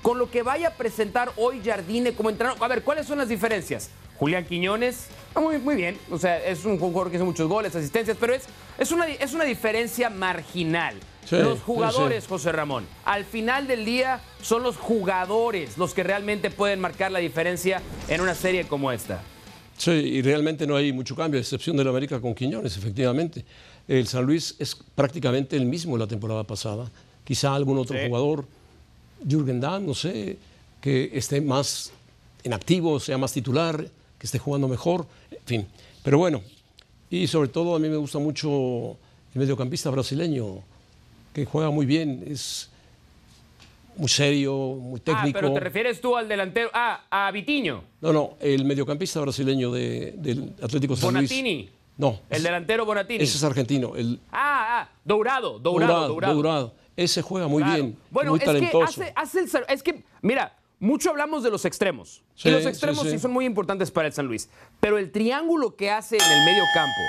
con 0.01 0.17
lo 0.17 0.29
que 0.31 0.43
vaya 0.43 0.69
a 0.69 0.71
presentar 0.71 1.31
hoy 1.37 1.61
Jardine 1.63 2.13
como 2.13 2.29
entrenador. 2.29 2.63
A 2.63 2.67
ver, 2.67 2.83
¿cuáles 2.83 3.05
son 3.07 3.17
las 3.17 3.29
diferencias? 3.29 3.89
Julián 4.17 4.45
Quiñones, 4.45 5.07
ah, 5.33 5.39
muy, 5.39 5.59
muy 5.59 5.75
bien, 5.75 5.97
o 6.11 6.17
sea, 6.17 6.45
es 6.45 6.65
un 6.65 6.77
jugador 6.77 7.09
que 7.09 7.15
hace 7.15 7.23
muchos 7.23 7.47
goles, 7.47 7.73
asistencias, 7.73 8.17
pero 8.19 8.33
es, 8.33 8.43
es, 8.77 8.91
una, 8.91 9.07
es 9.07 9.33
una 9.33 9.45
diferencia 9.45 10.09
marginal. 10.09 10.95
Sí, 11.25 11.37
Los 11.37 11.61
jugadores, 11.61 12.23
sí. 12.25 12.29
José 12.29 12.51
Ramón, 12.51 12.85
al 13.05 13.23
final 13.23 13.65
del 13.67 13.85
día 13.85 14.19
son 14.41 14.63
los 14.63 14.75
jugadores 14.75 15.77
los 15.77 15.93
que 15.93 16.03
realmente 16.03 16.49
pueden 16.51 16.81
marcar 16.81 17.11
la 17.11 17.19
diferencia 17.19 17.81
en 18.09 18.19
una 18.19 18.35
serie 18.35 18.65
como 18.67 18.91
esta. 18.91 19.21
Sí, 19.77 19.91
y 19.91 20.21
realmente 20.21 20.67
no 20.67 20.75
hay 20.75 20.91
mucho 20.91 21.15
cambio, 21.15 21.37
a 21.37 21.41
excepción 21.41 21.77
del 21.77 21.87
América 21.87 22.19
con 22.19 22.33
Quiñones, 22.35 22.75
efectivamente. 22.75 23.45
El 23.87 24.05
San 24.07 24.25
Luis 24.25 24.55
es 24.59 24.75
prácticamente 24.95 25.55
el 25.55 25.65
mismo 25.65 25.93
de 25.95 25.99
la 26.03 26.07
temporada 26.07 26.43
pasada. 26.43 26.91
Quizá 27.23 27.55
algún 27.55 27.77
otro 27.77 27.97
Sí. 27.97 28.05
jugador, 28.07 28.45
Jürgen 29.27 29.59
Damm, 29.59 29.85
no 29.85 29.93
sé, 29.93 30.37
que 30.81 31.09
esté 31.13 31.41
más 31.41 31.91
en 32.43 32.53
activo, 32.53 32.99
sea 32.99 33.17
más 33.17 33.33
titular, 33.33 33.85
que 34.17 34.25
esté 34.25 34.39
jugando 34.39 34.67
mejor, 34.67 35.05
en 35.31 35.37
fin. 35.45 35.67
Pero 36.03 36.17
bueno, 36.17 36.41
y 37.09 37.27
sobre 37.27 37.49
todo 37.49 37.75
a 37.75 37.79
mí 37.79 37.89
me 37.89 37.97
gusta 37.97 38.19
mucho 38.19 38.97
el 39.33 39.39
mediocampista 39.41 39.89
brasileño, 39.89 40.59
que 41.33 41.45
juega 41.45 41.69
muy 41.69 41.85
bien, 41.85 42.23
es 42.27 42.69
muy 43.97 44.07
serio, 44.07 44.55
muy 44.79 44.99
técnico. 45.01 45.37
Ah, 45.37 45.41
pero 45.41 45.53
te 45.53 45.59
refieres 45.59 45.99
tú 45.99 46.15
al 46.15 46.27
delantero. 46.29 46.69
Ah, 46.73 47.01
a 47.09 47.31
Vitiño. 47.31 47.83
No, 48.01 48.13
no, 48.13 48.33
el 48.39 48.63
mediocampista 48.63 49.19
brasileño 49.19 49.71
de- 49.71 50.13
del 50.17 50.53
Atlético 50.61 50.95
San 50.95 51.13
Luis. 51.13 51.29
Bonatini. 51.29 51.69
No, 51.97 52.17
El 52.29 52.43
delantero 52.43 52.85
Bonatini. 52.85 53.21
ese 53.21 53.35
es 53.35 53.43
argentino. 53.43 53.97
El 53.97 54.19
Ah, 54.31 54.79
ah, 54.83 54.89
Dourado, 55.03 55.59
Dourado, 55.59 56.07
Dourado. 56.07 56.33
Dourado. 56.33 56.73
Ese 57.03 57.21
juega 57.21 57.47
muy 57.47 57.63
Claro. 57.63 57.83
bien, 57.83 57.97
Bueno, 58.11 58.31
muy 58.31 58.39
es 58.39 58.45
talentoso. 58.45 59.01
que 59.01 59.03
hace, 59.13 59.13
hace 59.15 59.57
el 59.57 59.65
es 59.69 59.83
que, 59.83 60.03
mira, 60.21 60.57
mucho 60.79 61.09
hablamos 61.09 61.43
de 61.43 61.49
los 61.49 61.65
extremos. 61.65 62.23
Sí, 62.35 62.49
y 62.49 62.51
los 62.51 62.65
extremos 62.65 63.03
sí, 63.03 63.11
sí. 63.11 63.19
son 63.19 63.31
muy 63.31 63.45
importantes 63.45 63.89
para 63.91 64.07
el 64.07 64.13
San 64.13 64.25
Luis. 64.27 64.49
Pero 64.79 64.97
el 64.97 65.11
triángulo 65.11 65.75
que 65.75 65.89
hace 65.91 66.17
en 66.17 66.23
el 66.23 66.45
medio 66.45 66.63
campo 66.73 67.01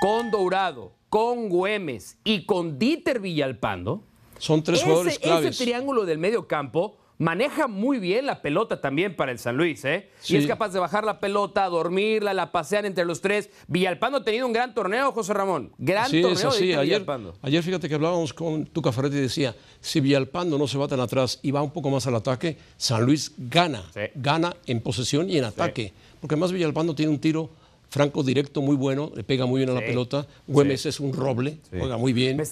con 0.00 0.30
Dourado, 0.30 0.92
con 1.08 1.48
Güemes 1.48 2.18
y 2.24 2.44
con 2.46 2.78
Dieter 2.78 3.20
Villalpando, 3.20 4.02
Son 4.38 4.62
tres 4.62 4.82
jugadores 4.82 5.18
claves. 5.18 5.54
ese 5.54 5.64
triángulo 5.64 6.04
del 6.04 6.18
medio 6.18 6.46
campo 6.48 6.96
maneja 7.24 7.66
muy 7.68 7.98
bien 7.98 8.26
la 8.26 8.42
pelota 8.42 8.82
también 8.82 9.16
para 9.16 9.32
el 9.32 9.38
San 9.38 9.56
Luis, 9.56 9.82
¿eh? 9.86 10.10
Sí. 10.20 10.34
Y 10.34 10.36
es 10.36 10.46
capaz 10.46 10.68
de 10.68 10.78
bajar 10.78 11.04
la 11.04 11.20
pelota, 11.20 11.66
dormirla, 11.70 12.34
la 12.34 12.52
pasean 12.52 12.84
entre 12.84 13.06
los 13.06 13.22
tres. 13.22 13.48
Villalpando 13.66 14.18
ha 14.18 14.24
tenido 14.24 14.46
un 14.46 14.52
gran 14.52 14.74
torneo, 14.74 15.10
José 15.10 15.32
Ramón. 15.32 15.72
Gran 15.78 16.10
Sí, 16.10 16.20
torneo 16.20 16.38
de 16.42 16.48
así. 16.48 16.64
Ayer, 16.74 16.80
Villalpando. 16.84 17.34
ayer 17.40 17.62
fíjate 17.62 17.88
que 17.88 17.94
hablábamos 17.94 18.34
con 18.34 18.66
Tuca 18.66 18.92
Ferretti 18.92 19.16
y 19.16 19.20
decía, 19.20 19.56
si 19.80 20.00
Villalpando 20.00 20.58
no 20.58 20.66
se 20.68 20.76
va 20.76 20.86
tan 20.86 21.00
atrás 21.00 21.38
y 21.42 21.50
va 21.50 21.62
un 21.62 21.70
poco 21.70 21.88
más 21.88 22.06
al 22.06 22.14
ataque, 22.16 22.58
San 22.76 23.02
Luis 23.06 23.32
gana. 23.38 23.82
Sí. 23.94 24.00
Gana 24.16 24.54
en 24.66 24.82
posesión 24.82 25.30
y 25.30 25.38
en 25.38 25.44
ataque. 25.44 25.94
Porque 26.20 26.34
además 26.34 26.52
Villalpando 26.52 26.94
tiene 26.94 27.10
un 27.10 27.18
tiro 27.20 27.48
franco 27.88 28.22
directo 28.22 28.60
muy 28.60 28.76
bueno, 28.76 29.12
le 29.14 29.24
pega 29.24 29.46
muy 29.46 29.60
bien 29.60 29.70
a 29.70 29.72
la 29.72 29.80
pelota. 29.80 30.26
Güemes 30.46 30.84
es 30.84 31.00
un 31.00 31.14
roble, 31.14 31.58
juega 31.70 31.96
muy 31.96 32.12
bien. 32.12 32.42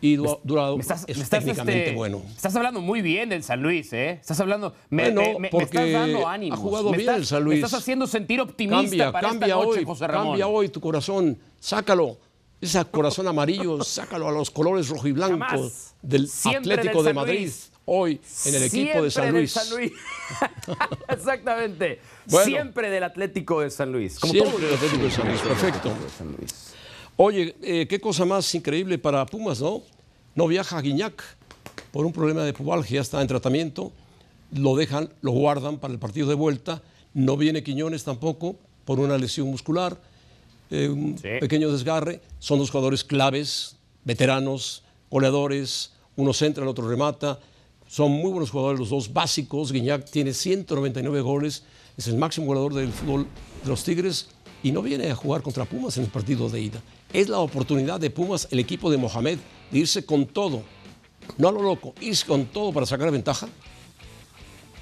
Y 0.00 0.16
Du- 0.16 0.38
Durado 0.44 0.78
estás, 0.78 1.04
es 1.08 1.16
estás, 1.18 1.40
técnicamente 1.40 1.84
este, 1.84 1.96
bueno. 1.96 2.22
Estás 2.34 2.54
hablando 2.56 2.80
muy 2.80 3.00
bien 3.02 3.28
del 3.30 3.42
San 3.42 3.62
Luis, 3.62 3.92
¿eh? 3.92 4.18
Estás 4.20 4.38
hablando. 4.40 4.74
Me, 4.90 5.04
Bueno, 5.04 5.20
me- 5.22 5.32
me- 5.34 5.38
me 5.40 5.48
porque 5.48 5.64
estás 5.78 5.92
dando 5.92 6.28
ha 6.28 6.32
ánimos. 6.34 6.58
jugado 6.58 6.90
Me 6.90 6.96
bien 6.98 7.08
estás- 7.08 7.20
el 7.20 7.26
San 7.26 7.42
Luis. 7.44 7.60
Me 7.60 7.64
estás 7.66 7.80
haciendo 7.82 8.06
sentir 8.06 8.40
optimista 8.40 8.82
Cambia, 8.82 9.12
para 9.12 9.28
cambia 9.28 9.46
esta 9.46 9.56
noche, 9.64 9.78
hoy, 9.80 9.84
José 9.84 10.06
Ramón. 10.06 10.26
cambia 10.28 10.46
hoy 10.48 10.68
tu 10.68 10.80
corazón, 10.80 11.38
sácalo. 11.58 12.18
Ese 12.60 12.82
corazón 12.90 13.28
amarillo, 13.28 13.82
sácalo 13.84 14.28
a 14.28 14.32
los 14.32 14.50
colores 14.50 14.88
rojo 14.88 15.06
y 15.08 15.12
blanco 15.12 15.70
del 16.02 16.28
Siempre 16.28 16.74
Atlético 16.74 17.02
del 17.02 17.10
de 17.10 17.14
Madrid. 17.14 17.40
Luis. 17.40 17.72
Hoy 17.88 18.20
en 18.46 18.54
el 18.56 18.62
equipo 18.64 19.02
de 19.02 19.10
San 19.12 19.22
Siempre 19.24 19.40
Luis. 19.40 19.52
San 19.52 19.70
Luis. 19.70 19.92
Exactamente. 21.08 22.00
Bueno. 22.26 22.46
Siempre 22.46 22.90
del 22.90 23.04
Atlético 23.04 23.60
de 23.60 23.70
San 23.70 23.92
Luis. 23.92 24.18
Como 24.18 24.32
Siempre 24.32 24.66
del 24.66 24.74
Atlético 24.74 25.04
de 25.04 25.10
San 25.10 25.28
Luis, 25.28 25.40
perfecto. 25.40 25.92
Oye, 27.16 27.56
eh, 27.62 27.86
qué 27.88 27.98
cosa 28.00 28.24
más 28.24 28.54
increíble 28.54 28.98
para 28.98 29.24
Pumas, 29.26 29.60
¿no? 29.60 29.82
No 30.34 30.46
viaja 30.46 30.76
a 30.76 30.82
Guiñac 30.82 31.22
por 31.92 32.04
un 32.04 32.12
problema 32.12 32.42
de 32.44 32.52
pubalgia, 32.52 33.00
está 33.00 33.22
en 33.22 33.28
tratamiento. 33.28 33.92
Lo 34.52 34.76
dejan, 34.76 35.08
lo 35.22 35.32
guardan 35.32 35.78
para 35.78 35.92
el 35.94 35.98
partido 35.98 36.28
de 36.28 36.34
vuelta. 36.34 36.82
No 37.14 37.36
viene 37.36 37.62
Quiñones 37.62 38.04
tampoco 38.04 38.56
por 38.84 39.00
una 39.00 39.16
lesión 39.18 39.48
muscular. 39.48 39.98
eh, 40.68 40.88
un 40.88 41.16
Sí. 41.16 41.28
pequeño 41.38 41.70
desgarre. 41.70 42.20
Son 42.40 42.58
dos 42.58 42.70
jugadores 42.72 43.04
claves, 43.04 43.76
veteranos, 44.04 44.82
goleadores. 45.12 45.92
Uno 46.16 46.32
centra, 46.32 46.64
el 46.64 46.68
otro 46.68 46.88
remata. 46.88 47.38
Son 47.86 48.10
muy 48.10 48.32
buenos 48.32 48.50
jugadores 48.50 48.80
los 48.80 48.90
dos, 48.90 49.12
básicos. 49.12 49.70
Guiñac 49.70 50.10
tiene 50.10 50.34
199 50.34 51.20
goles, 51.20 51.62
es 51.96 52.08
el 52.08 52.16
máximo 52.16 52.46
goleador 52.48 52.74
del 52.74 52.90
fútbol 52.90 53.28
de 53.62 53.68
los 53.68 53.84
Tigres 53.84 54.26
y 54.64 54.72
no 54.72 54.82
viene 54.82 55.08
a 55.08 55.14
jugar 55.14 55.40
contra 55.42 55.64
Pumas 55.66 55.96
en 55.98 56.04
el 56.04 56.10
partido 56.10 56.48
de 56.48 56.60
ida. 56.60 56.82
Es 57.12 57.28
la 57.28 57.38
oportunidad 57.38 58.00
de 58.00 58.10
Pumas, 58.10 58.48
el 58.50 58.58
equipo 58.58 58.90
de 58.90 58.96
Mohamed, 58.96 59.38
de 59.70 59.78
irse 59.78 60.04
con 60.04 60.26
todo. 60.26 60.62
No 61.38 61.48
a 61.48 61.52
lo 61.52 61.62
loco, 61.62 61.94
irse 62.00 62.26
con 62.26 62.46
todo 62.46 62.72
para 62.72 62.86
sacar 62.86 63.10
ventaja. 63.10 63.48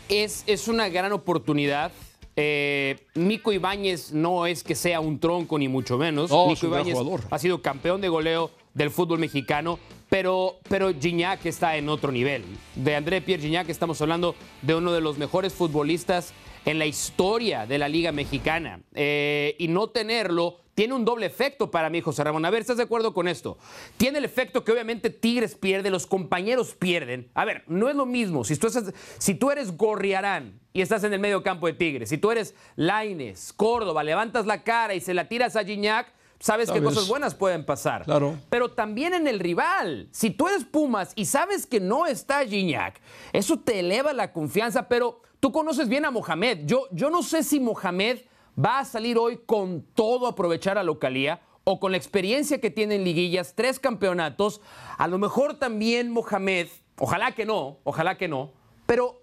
Es, 0.08 0.44
es 0.46 0.68
una 0.68 0.88
gran 0.88 1.12
oportunidad. 1.12 1.92
Eh, 2.36 2.98
Nico 3.14 3.52
Ibáñez 3.52 4.12
no 4.12 4.46
es 4.46 4.64
que 4.64 4.74
sea 4.74 5.00
un 5.00 5.20
tronco, 5.20 5.58
ni 5.58 5.68
mucho 5.68 5.96
menos. 5.96 6.30
No, 6.30 6.46
gran 6.46 6.86
Ibáñez 6.86 6.98
ha 7.30 7.38
sido 7.38 7.62
campeón 7.62 8.00
de 8.00 8.08
goleo 8.08 8.50
del 8.74 8.90
fútbol 8.90 9.20
mexicano, 9.20 9.78
pero, 10.10 10.58
pero 10.68 10.92
Gignac 10.92 11.46
está 11.46 11.76
en 11.76 11.88
otro 11.88 12.10
nivel. 12.10 12.44
De 12.74 12.96
André 12.96 13.20
Pierre 13.20 13.42
Gignac 13.42 13.68
estamos 13.68 14.00
hablando 14.02 14.34
de 14.62 14.74
uno 14.74 14.92
de 14.92 15.00
los 15.00 15.16
mejores 15.16 15.52
futbolistas 15.52 16.32
en 16.64 16.78
la 16.78 16.86
historia 16.86 17.66
de 17.66 17.78
la 17.78 17.88
Liga 17.88 18.10
Mexicana. 18.10 18.80
Eh, 18.94 19.54
y 19.58 19.68
no 19.68 19.88
tenerlo 19.88 20.58
tiene 20.74 20.94
un 20.94 21.04
doble 21.04 21.26
efecto 21.26 21.70
para 21.70 21.88
mí, 21.90 22.00
José 22.00 22.24
Ramón. 22.24 22.44
A 22.44 22.50
ver, 22.50 22.60
¿estás 22.62 22.76
de 22.78 22.82
acuerdo 22.82 23.14
con 23.14 23.28
esto? 23.28 23.58
Tiene 23.96 24.18
el 24.18 24.24
efecto 24.24 24.64
que 24.64 24.72
obviamente 24.72 25.10
Tigres 25.10 25.54
pierde, 25.54 25.90
los 25.90 26.06
compañeros 26.06 26.74
pierden. 26.74 27.30
A 27.34 27.44
ver, 27.44 27.62
no 27.68 27.88
es 27.88 27.94
lo 27.94 28.06
mismo. 28.06 28.44
Si 28.44 28.56
tú, 28.56 28.66
estás- 28.66 28.92
si 29.18 29.34
tú 29.34 29.50
eres 29.50 29.76
Gorriarán 29.76 30.60
y 30.72 30.80
estás 30.80 31.04
en 31.04 31.12
el 31.12 31.20
medio 31.20 31.42
campo 31.42 31.66
de 31.66 31.74
Tigres, 31.74 32.08
si 32.08 32.18
tú 32.18 32.30
eres 32.30 32.54
Laines, 32.76 33.52
Córdoba, 33.52 34.02
levantas 34.02 34.46
la 34.46 34.62
cara 34.64 34.94
y 34.94 35.00
se 35.00 35.14
la 35.14 35.28
tiras 35.28 35.54
a 35.56 35.64
Gignac, 35.64 36.12
sabes 36.40 36.70
que 36.70 36.82
cosas 36.82 37.06
buenas 37.08 37.34
pueden 37.34 37.64
pasar. 37.64 38.02
Claro. 38.04 38.36
Pero 38.50 38.72
también 38.72 39.14
en 39.14 39.26
el 39.28 39.38
rival. 39.38 40.08
Si 40.10 40.30
tú 40.30 40.48
eres 40.48 40.64
Pumas 40.64 41.12
y 41.14 41.24
sabes 41.26 41.66
que 41.66 41.80
no 41.80 42.06
está 42.06 42.44
Gignac, 42.44 43.00
eso 43.32 43.58
te 43.60 43.78
eleva 43.80 44.12
la 44.12 44.32
confianza, 44.32 44.88
pero 44.88 45.22
tú 45.40 45.52
conoces 45.52 45.88
bien 45.88 46.04
a 46.04 46.10
Mohamed. 46.10 46.66
Yo, 46.66 46.88
yo 46.90 47.08
no 47.10 47.22
sé 47.22 47.42
si 47.44 47.60
Mohamed 47.60 48.18
va 48.62 48.80
a 48.80 48.84
salir 48.84 49.18
hoy 49.18 49.40
con 49.44 49.82
todo 49.94 50.26
a 50.26 50.30
aprovechar 50.30 50.78
a 50.78 50.82
localía 50.82 51.40
o 51.64 51.80
con 51.80 51.92
la 51.92 51.96
experiencia 51.96 52.60
que 52.60 52.70
tiene 52.70 52.96
en 52.96 53.04
liguillas, 53.04 53.54
tres 53.54 53.78
campeonatos. 53.78 54.60
A 54.98 55.08
lo 55.08 55.18
mejor 55.18 55.58
también 55.58 56.10
Mohamed, 56.10 56.68
ojalá 56.98 57.32
que 57.32 57.46
no, 57.46 57.78
ojalá 57.84 58.16
que 58.16 58.28
no, 58.28 58.52
pero 58.86 59.22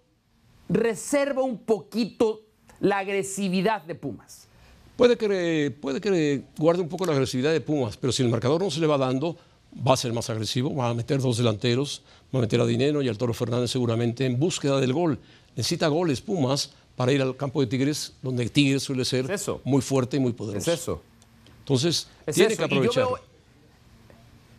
reserva 0.67 1.43
un 1.43 1.59
poquito 1.59 2.41
la 2.79 2.99
agresividad 2.99 3.83
de 3.83 3.95
Pumas. 3.95 4.47
Puede 4.95 5.17
que, 5.17 5.71
puede 5.79 6.01
que 6.01 6.43
guarde 6.57 6.81
un 6.81 6.89
poco 6.89 7.05
la 7.05 7.13
agresividad 7.13 7.51
de 7.51 7.61
Pumas, 7.61 7.97
pero 7.97 8.11
si 8.11 8.23
el 8.23 8.29
marcador 8.29 8.61
no 8.61 8.71
se 8.71 8.79
le 8.79 8.87
va 8.87 8.97
dando, 8.97 9.37
va 9.87 9.93
a 9.93 9.97
ser 9.97 10.11
más 10.13 10.29
agresivo, 10.29 10.75
va 10.75 10.89
a 10.89 10.93
meter 10.93 11.21
dos 11.21 11.37
delanteros, 11.37 12.03
va 12.33 12.39
a 12.39 12.41
meter 12.41 12.59
a 12.59 12.65
Dinero 12.65 13.01
y 13.01 13.07
al 13.07 13.17
Toro 13.17 13.33
Fernández 13.33 13.71
seguramente 13.71 14.25
en 14.25 14.39
búsqueda 14.39 14.79
del 14.79 14.93
gol. 14.93 15.19
Necesita 15.55 15.87
goles 15.87 16.21
Pumas 16.21 16.73
para 16.95 17.11
ir 17.11 17.21
al 17.21 17.35
campo 17.35 17.61
de 17.61 17.67
Tigres, 17.67 18.13
donde 18.21 18.47
Tigres 18.49 18.83
suele 18.83 19.05
ser 19.05 19.25
Es 19.25 19.41
eso. 19.41 19.61
muy 19.63 19.81
fuerte 19.81 20.17
y 20.17 20.19
muy 20.19 20.33
poderoso. 20.33 20.71
Es 20.71 20.79
eso. 20.81 21.01
Entonces, 21.59 22.07
Es 22.25 22.35
tiene 22.35 22.53
eso. 22.53 22.67
que 22.67 22.75
Y 22.75 22.77
yo 22.77 22.79
aprovechar. 22.81 23.05
veo- 23.05 23.19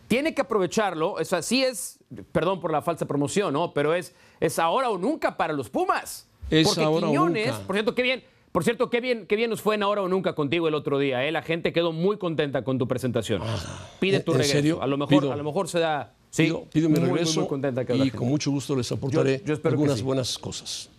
tiene 0.08 0.34
que 0.34 0.42
aprovecharlo. 0.42 1.12
O 1.14 1.24
sea, 1.24 1.42
sí 1.42 1.62
es, 1.62 1.98
perdón 2.32 2.60
por 2.60 2.70
la 2.72 2.82
falsa 2.82 3.06
promoción, 3.06 3.52
¿no? 3.52 3.72
Pero 3.72 3.94
es, 3.94 4.14
es 4.40 4.58
ahora 4.58 4.90
o 4.90 4.98
nunca 4.98 5.36
para 5.36 5.52
los 5.52 5.70
Pumas. 5.70 6.26
Es 6.50 6.66
Porque 6.68 6.82
ahora 6.84 7.06
o 7.06 7.10
Quiñones, 7.10 7.46
nunca. 7.52 7.66
por 7.66 7.76
cierto, 7.76 7.94
qué 7.94 8.02
bien. 8.02 8.24
Por 8.52 8.64
cierto, 8.64 8.90
qué 8.90 9.00
bien, 9.00 9.26
qué 9.26 9.36
bien 9.36 9.48
nos 9.48 9.62
fue 9.62 9.76
en 9.76 9.82
Ahora 9.82 10.02
o 10.02 10.08
Nunca 10.08 10.34
contigo 10.34 10.68
el 10.68 10.74
otro 10.74 10.98
día. 10.98 11.24
¿eh? 11.26 11.32
La 11.32 11.40
gente 11.40 11.72
quedó 11.72 11.90
muy 11.92 12.18
contenta 12.18 12.62
con 12.64 12.76
tu 12.78 12.86
presentación. 12.86 13.40
Pide 13.98 14.20
tu 14.20 14.32
Ah, 14.32 14.34
¿en 14.34 14.38
regreso. 14.40 14.52
serio? 14.52 14.82
A 14.82 14.86
lo 14.86 14.98
mejor, 14.98 15.20
Pido. 15.22 15.32
a 15.32 15.36
lo 15.36 15.44
mejor 15.44 15.68
se 15.68 15.78
da, 15.78 16.12
Sí, 16.28 16.42
pido, 16.44 16.64
pido 16.70 16.88
mi 16.90 16.98
muy, 17.00 17.08
regreso 17.08 17.40
muy 17.40 17.48
contenta 17.48 17.82
y 17.94 18.10
con 18.10 18.28
mucho 18.28 18.50
gusto 18.50 18.76
les 18.76 18.92
aportaré 18.92 19.42
Yo- 19.46 19.56
algunas 19.64 19.96
sí. 19.98 20.02
buenas 20.04 20.36
cosas. 20.38 20.90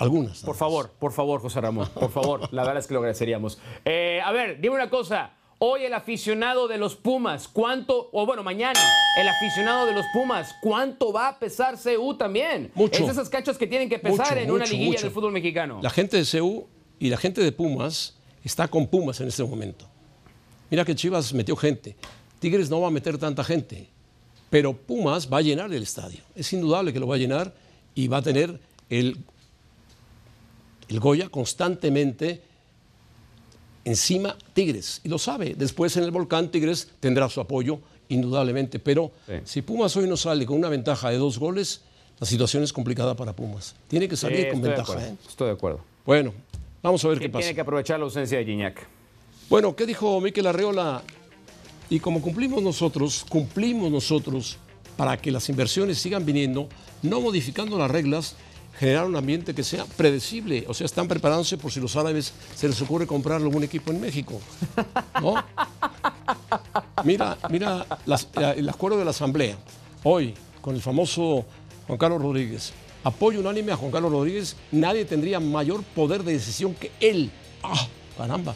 Algunas. 0.00 0.40
Por 0.40 0.56
favor, 0.56 0.90
por 0.98 1.12
favor, 1.12 1.42
José 1.42 1.60
Ramón, 1.60 1.86
por 1.92 2.10
favor. 2.10 2.48
La 2.52 2.62
verdad 2.62 2.78
es 2.78 2.86
que 2.86 2.94
lo 2.94 3.00
agradeceríamos. 3.00 3.58
Eh, 3.84 4.18
a 4.24 4.32
ver, 4.32 4.58
dime 4.58 4.74
una 4.74 4.88
cosa. 4.88 5.32
Hoy 5.58 5.84
el 5.84 5.92
aficionado 5.92 6.68
de 6.68 6.78
los 6.78 6.96
Pumas, 6.96 7.46
¿cuánto? 7.46 8.08
O 8.12 8.24
bueno, 8.24 8.42
mañana, 8.42 8.80
el 9.18 9.28
aficionado 9.28 9.84
de 9.84 9.92
los 9.92 10.06
Pumas, 10.14 10.54
¿cuánto 10.62 11.12
va 11.12 11.28
a 11.28 11.38
pesar 11.38 11.76
CU 11.78 12.14
también? 12.14 12.70
Mucho. 12.74 13.04
Es 13.04 13.10
esas 13.10 13.28
canchas 13.28 13.58
que 13.58 13.66
tienen 13.66 13.90
que 13.90 13.98
pesar 13.98 14.30
Mucho, 14.30 14.40
en 14.40 14.50
una 14.50 14.64
liguilla 14.64 14.92
mucho. 14.92 15.02
del 15.02 15.10
fútbol 15.10 15.32
mexicano. 15.32 15.80
La 15.82 15.90
gente 15.90 16.16
de 16.16 16.24
CEU 16.24 16.66
y 16.98 17.10
la 17.10 17.18
gente 17.18 17.42
de 17.42 17.52
Pumas 17.52 18.16
está 18.42 18.68
con 18.68 18.86
Pumas 18.86 19.20
en 19.20 19.28
este 19.28 19.44
momento. 19.44 19.84
Mira 20.70 20.82
que 20.82 20.94
Chivas 20.94 21.34
metió 21.34 21.54
gente. 21.56 21.94
Tigres 22.38 22.70
no 22.70 22.80
va 22.80 22.88
a 22.88 22.90
meter 22.90 23.18
tanta 23.18 23.44
gente. 23.44 23.90
Pero 24.48 24.72
Pumas 24.72 25.30
va 25.30 25.36
a 25.36 25.42
llenar 25.42 25.70
el 25.74 25.82
estadio. 25.82 26.20
Es 26.34 26.50
indudable 26.54 26.90
que 26.90 27.00
lo 27.00 27.06
va 27.06 27.16
a 27.16 27.18
llenar 27.18 27.52
y 27.94 28.08
va 28.08 28.16
a 28.16 28.22
tener 28.22 28.58
el, 28.88 29.18
el 30.90 31.00
Goya 31.00 31.28
constantemente 31.30 32.42
encima 33.84 34.36
Tigres. 34.52 35.00
Y 35.04 35.08
lo 35.08 35.18
sabe. 35.18 35.54
Después 35.56 35.96
en 35.96 36.04
el 36.04 36.10
volcán 36.10 36.50
Tigres 36.50 36.88
tendrá 37.00 37.28
su 37.28 37.40
apoyo, 37.40 37.80
indudablemente. 38.08 38.78
Pero 38.78 39.10
Sí. 39.26 39.34
si 39.44 39.62
Pumas 39.62 39.96
hoy 39.96 40.06
no 40.08 40.16
sale 40.16 40.44
con 40.46 40.56
una 40.58 40.68
ventaja 40.68 41.10
de 41.10 41.16
dos 41.16 41.38
goles, 41.38 41.82
la 42.18 42.26
situación 42.26 42.62
es 42.62 42.72
complicada 42.72 43.14
para 43.16 43.34
Pumas. 43.34 43.74
Tiene 43.88 44.08
que 44.08 44.16
Sí, 44.16 44.22
salir 44.22 44.50
con 44.50 44.60
de 44.60 44.68
ventaja. 44.68 45.06
¿eh? 45.06 45.14
estoy 45.28 45.46
de 45.48 45.52
acuerdo. 45.54 45.80
Bueno, 46.04 46.32
vamos 46.82 47.04
a 47.04 47.08
ver 47.08 47.18
qué 47.18 47.28
Tiene 47.28 47.32
pasa. 47.32 47.54
que 47.54 47.60
aprovechar 47.60 47.98
la 47.98 48.04
ausencia 48.04 48.38
de 48.38 48.44
Gignac. 48.44 48.86
Bueno, 49.48 49.74
¿qué 49.74 49.86
dijo 49.86 50.20
Miquel 50.20 50.46
Arreola? 50.46 51.02
Y 51.88 51.98
como 51.98 52.20
cumplimos 52.20 52.62
nosotros, 52.62 53.24
cumplimos 53.28 53.90
nosotros 53.90 54.58
para 54.96 55.16
que 55.16 55.30
las 55.30 55.48
inversiones 55.48 55.98
sigan 55.98 56.24
viniendo, 56.24 56.68
no 57.02 57.20
modificando 57.20 57.76
las 57.78 57.90
reglas, 57.90 58.36
generar 58.80 59.04
un 59.06 59.14
ambiente 59.14 59.54
que 59.54 59.62
sea 59.62 59.84
predecible. 59.84 60.64
O 60.66 60.72
sea, 60.74 60.86
están 60.86 61.06
preparándose 61.06 61.58
por 61.58 61.70
si 61.70 61.78
los 61.80 61.94
árabes 61.96 62.32
se 62.56 62.66
les 62.66 62.80
ocurre 62.80 63.06
comprar 63.06 63.36
algún 63.36 63.62
equipo 63.62 63.92
en 63.92 64.00
México. 64.00 64.40
¿No? 65.20 65.34
Mira, 67.04 67.36
mira 67.50 67.86
las- 68.06 68.28
la- 68.34 68.52
el 68.52 68.68
acuerdo 68.68 68.98
de 68.98 69.04
la 69.04 69.10
Asamblea. 69.10 69.56
Hoy, 70.02 70.34
con 70.60 70.74
el 70.74 70.82
famoso 70.82 71.44
Juan 71.86 71.98
Carlos 71.98 72.20
Rodríguez. 72.22 72.72
Apoyo 73.04 73.40
unánime 73.40 73.72
a 73.72 73.76
Juan 73.76 73.90
Carlos 73.90 74.12
Rodríguez. 74.12 74.56
Nadie 74.72 75.04
tendría 75.06 75.40
mayor 75.40 75.82
poder 75.82 76.22
de 76.22 76.32
decisión 76.32 76.74
que 76.74 76.90
él. 77.00 77.30
¡Ah! 77.62 77.86
Caramba. 78.18 78.54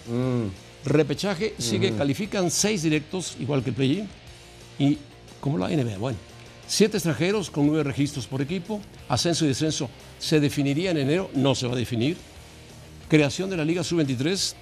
Repechaje 0.85 1.54
sigue, 1.59 1.95
califican 1.97 2.50
seis 2.50 2.83
directos, 2.83 3.37
igual 3.40 3.62
que 3.62 3.71
el 3.71 3.76
play 3.76 4.09
Y 4.78 4.99
como 5.40 5.57
la 5.57 5.69
NBA, 5.69 5.97
bueno, 5.97 6.19
siete 6.66 6.99
extranjeros 6.99 7.50
con 7.50 7.66
nueve 7.66 7.85
registros 7.85 8.26
por 8.26 8.43
equipo, 8.43 8.81
ascenso 9.09 9.47
y 9.47 9.49
descenso 9.49 9.88
se 10.25 10.40
definiría 10.40 10.90
en 10.93 10.97
enero, 10.97 11.31
no 11.35 11.54
se 11.54 11.66
va 11.66 11.75
a 11.75 11.76
definir. 11.76 12.16
Creación 13.09 13.50
de 13.50 13.59
la 13.59 13.64
Liga 13.64 13.85
Sub-23, 13.85 14.54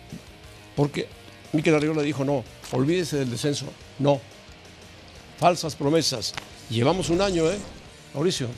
porque 0.75 1.07
Miquel 1.52 1.76
Arriola 1.76 2.02
dijo, 2.02 2.25
no, 2.25 2.42
olvídese 2.73 3.19
del 3.19 3.31
descenso, 3.31 3.66
no. 4.00 4.21
Falsas 5.38 5.76
promesas. 5.76 6.35
Llevamos 6.69 7.11
un 7.11 7.21
año, 7.21 7.49
¿eh? 7.49 7.59
Mauricio. 8.12 8.49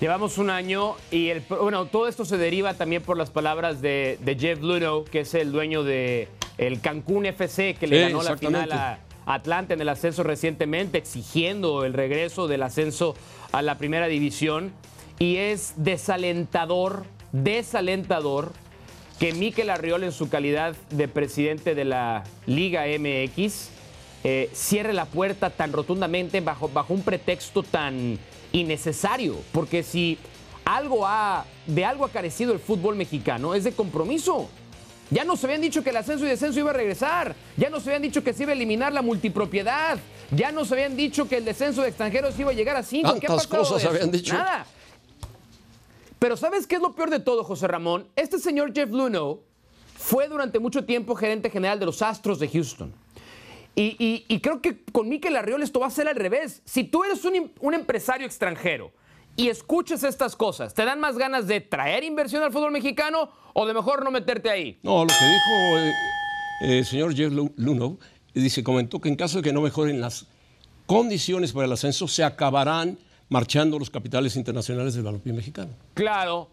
Llevamos 0.00 0.38
un 0.38 0.50
año 0.50 0.96
y 1.12 1.28
el, 1.28 1.42
bueno, 1.48 1.86
todo 1.86 2.08
esto 2.08 2.24
se 2.24 2.36
deriva 2.36 2.74
también 2.74 3.02
por 3.02 3.16
las 3.16 3.30
palabras 3.30 3.80
de, 3.80 4.18
de 4.20 4.36
Jeff 4.36 4.60
Luno, 4.60 5.04
que 5.04 5.20
es 5.20 5.34
el 5.34 5.52
dueño 5.52 5.84
de 5.84 6.26
el 6.56 6.80
Cancún 6.80 7.26
FC, 7.26 7.74
que 7.74 7.86
le 7.86 7.96
Sí, 7.96 8.02
ganó 8.02 8.24
la 8.24 8.36
final 8.36 8.72
a 8.72 8.98
Atlanta 9.26 9.74
en 9.74 9.80
el 9.80 9.88
ascenso 9.88 10.24
recientemente, 10.24 10.98
exigiendo 10.98 11.84
el 11.84 11.92
regreso 11.92 12.48
del 12.48 12.64
ascenso 12.64 13.14
a 13.52 13.62
la 13.62 13.78
primera 13.78 14.08
división. 14.08 14.72
Y 15.18 15.36
es 15.36 15.74
desalentador, 15.76 17.04
desalentador 17.32 18.52
que 19.18 19.32
Mikel 19.32 19.70
Arriola, 19.70 20.06
en 20.06 20.12
su 20.12 20.28
calidad 20.28 20.76
de 20.90 21.08
presidente 21.08 21.74
de 21.74 21.84
la 21.84 22.24
Liga 22.46 22.84
MX, 22.86 23.70
eh, 24.24 24.48
cierre 24.52 24.92
la 24.92 25.06
puerta 25.06 25.50
tan 25.50 25.72
rotundamente 25.72 26.40
bajo, 26.40 26.68
bajo 26.68 26.94
un 26.94 27.02
pretexto 27.02 27.64
tan 27.64 28.18
innecesario. 28.52 29.36
Porque 29.52 29.82
si 29.82 30.18
algo 30.64 31.04
ha, 31.04 31.44
de 31.66 31.84
algo 31.84 32.04
ha 32.04 32.10
carecido 32.10 32.52
el 32.52 32.60
fútbol 32.60 32.94
mexicano, 32.94 33.54
es 33.54 33.64
de 33.64 33.72
compromiso. 33.72 34.48
Ya 35.10 35.24
nos 35.24 35.42
habían 35.42 35.62
dicho 35.62 35.82
que 35.82 35.90
el 35.90 35.96
ascenso 35.96 36.26
y 36.26 36.28
descenso 36.28 36.60
iba 36.60 36.70
a 36.70 36.74
regresar. 36.74 37.34
Ya 37.56 37.70
nos 37.70 37.86
habían 37.86 38.02
dicho 38.02 38.22
que 38.22 38.32
se 38.32 38.42
iba 38.42 38.52
a 38.52 38.54
eliminar 38.54 38.92
la 38.92 39.02
multipropiedad. 39.02 39.98
Ya 40.30 40.52
nos 40.52 40.70
habían 40.70 40.96
dicho 40.96 41.26
que 41.26 41.38
el 41.38 41.44
descenso 41.44 41.82
de 41.82 41.88
extranjeros 41.88 42.38
iba 42.38 42.50
a 42.50 42.54
llegar 42.54 42.76
a 42.76 42.82
cinco. 42.82 43.14
¿Qué 43.18 43.26
ha 43.26 43.30
Tantas 43.30 43.46
pasado 43.46 43.64
cosas 43.64 43.84
habían 43.86 44.10
dicho. 44.10 44.34
Nada. 44.34 44.66
Pero 46.18 46.36
¿sabes 46.36 46.66
qué 46.66 46.76
es 46.76 46.80
lo 46.82 46.94
peor 46.94 47.10
de 47.10 47.20
todo, 47.20 47.44
José 47.44 47.68
Ramón? 47.68 48.08
Este 48.16 48.38
señor 48.38 48.72
Jeff 48.74 48.90
Luno 48.90 49.40
fue 49.96 50.28
durante 50.28 50.58
mucho 50.58 50.84
tiempo 50.84 51.14
gerente 51.14 51.50
general 51.50 51.78
de 51.78 51.86
los 51.86 52.02
Astros 52.02 52.38
de 52.38 52.48
Houston. 52.48 52.92
Y, 53.80 54.40
creo 54.40 54.60
que 54.60 54.82
con 54.90 55.08
Mikel 55.08 55.36
Arriola 55.36 55.62
esto 55.64 55.78
va 55.78 55.86
a 55.86 55.90
ser 55.90 56.08
al 56.08 56.16
revés. 56.16 56.62
Si 56.64 56.82
tú 56.82 57.04
eres 57.04 57.24
un, 57.24 57.34
im- 57.34 57.50
un 57.60 57.74
empresario 57.74 58.26
extranjero 58.26 58.90
y 59.36 59.48
escuchas 59.50 60.02
estas 60.02 60.34
cosas, 60.34 60.74
¿te 60.74 60.84
dan 60.84 60.98
más 60.98 61.16
ganas 61.16 61.46
de 61.46 61.60
traer 61.60 62.02
inversión 62.02 62.42
al 62.42 62.50
fútbol 62.52 62.72
mexicano 62.72 63.30
o 63.54 63.66
de 63.66 63.74
mejor 63.74 64.02
no 64.02 64.10
meterte 64.10 64.50
ahí? 64.50 64.80
No, 64.82 65.02
lo 65.04 65.06
que 65.06 65.14
dijo 65.14 65.78
eh, 65.78 65.92
eh, 66.62 66.78
el 66.78 66.84
señor 66.86 67.14
Jeff 67.14 67.32
Lu- 67.32 67.52
Luno, 67.54 67.98
dice, 68.34 68.64
comentó 68.64 69.00
que 69.00 69.08
en 69.10 69.14
caso 69.14 69.36
de 69.38 69.44
que 69.44 69.52
no 69.52 69.60
mejoren 69.60 70.00
las 70.00 70.26
condiciones 70.86 71.52
para 71.52 71.66
el 71.66 71.72
ascenso, 71.72 72.08
se 72.08 72.24
acabarán 72.24 72.98
marchando 73.28 73.78
los 73.78 73.90
capitales 73.90 74.36
internacionales 74.36 74.94
del 74.94 75.04
balompié 75.04 75.32
mexicano. 75.32 75.70
Claro, 75.94 76.48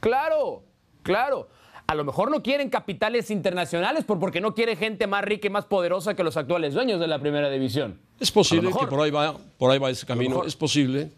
claro, 0.00 0.62
claro. 1.02 1.48
A 1.86 1.94
lo 1.94 2.04
mejor 2.04 2.30
no 2.30 2.42
quieren 2.42 2.68
capitales 2.68 3.30
internacionales 3.30 4.04
por 4.04 4.18
porque 4.18 4.42
no 4.42 4.54
quiere 4.54 4.76
gente 4.76 5.06
más 5.06 5.24
rica 5.24 5.46
y 5.46 5.50
más 5.50 5.64
poderosa 5.64 6.14
que 6.14 6.22
los 6.22 6.36
actuales 6.36 6.74
dueños 6.74 7.00
de 7.00 7.06
la 7.06 7.18
primera 7.18 7.48
división. 7.48 7.98
Es 8.20 8.30
posible 8.30 8.70
que 8.78 8.86
por 8.86 9.00
ahí 9.00 9.10
va, 9.10 9.34
por 9.56 9.70
ahí 9.70 9.78
va 9.78 9.88
ese 9.88 10.04
camino, 10.04 10.44
es 10.44 10.54
posible. 10.54 11.10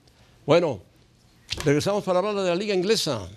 Bueno, 0.46 0.80
regresamos 1.64 2.04
para 2.04 2.20
hablar 2.20 2.36
de 2.36 2.48
la 2.48 2.54
liga 2.54 2.72
inglesa. 2.72 3.28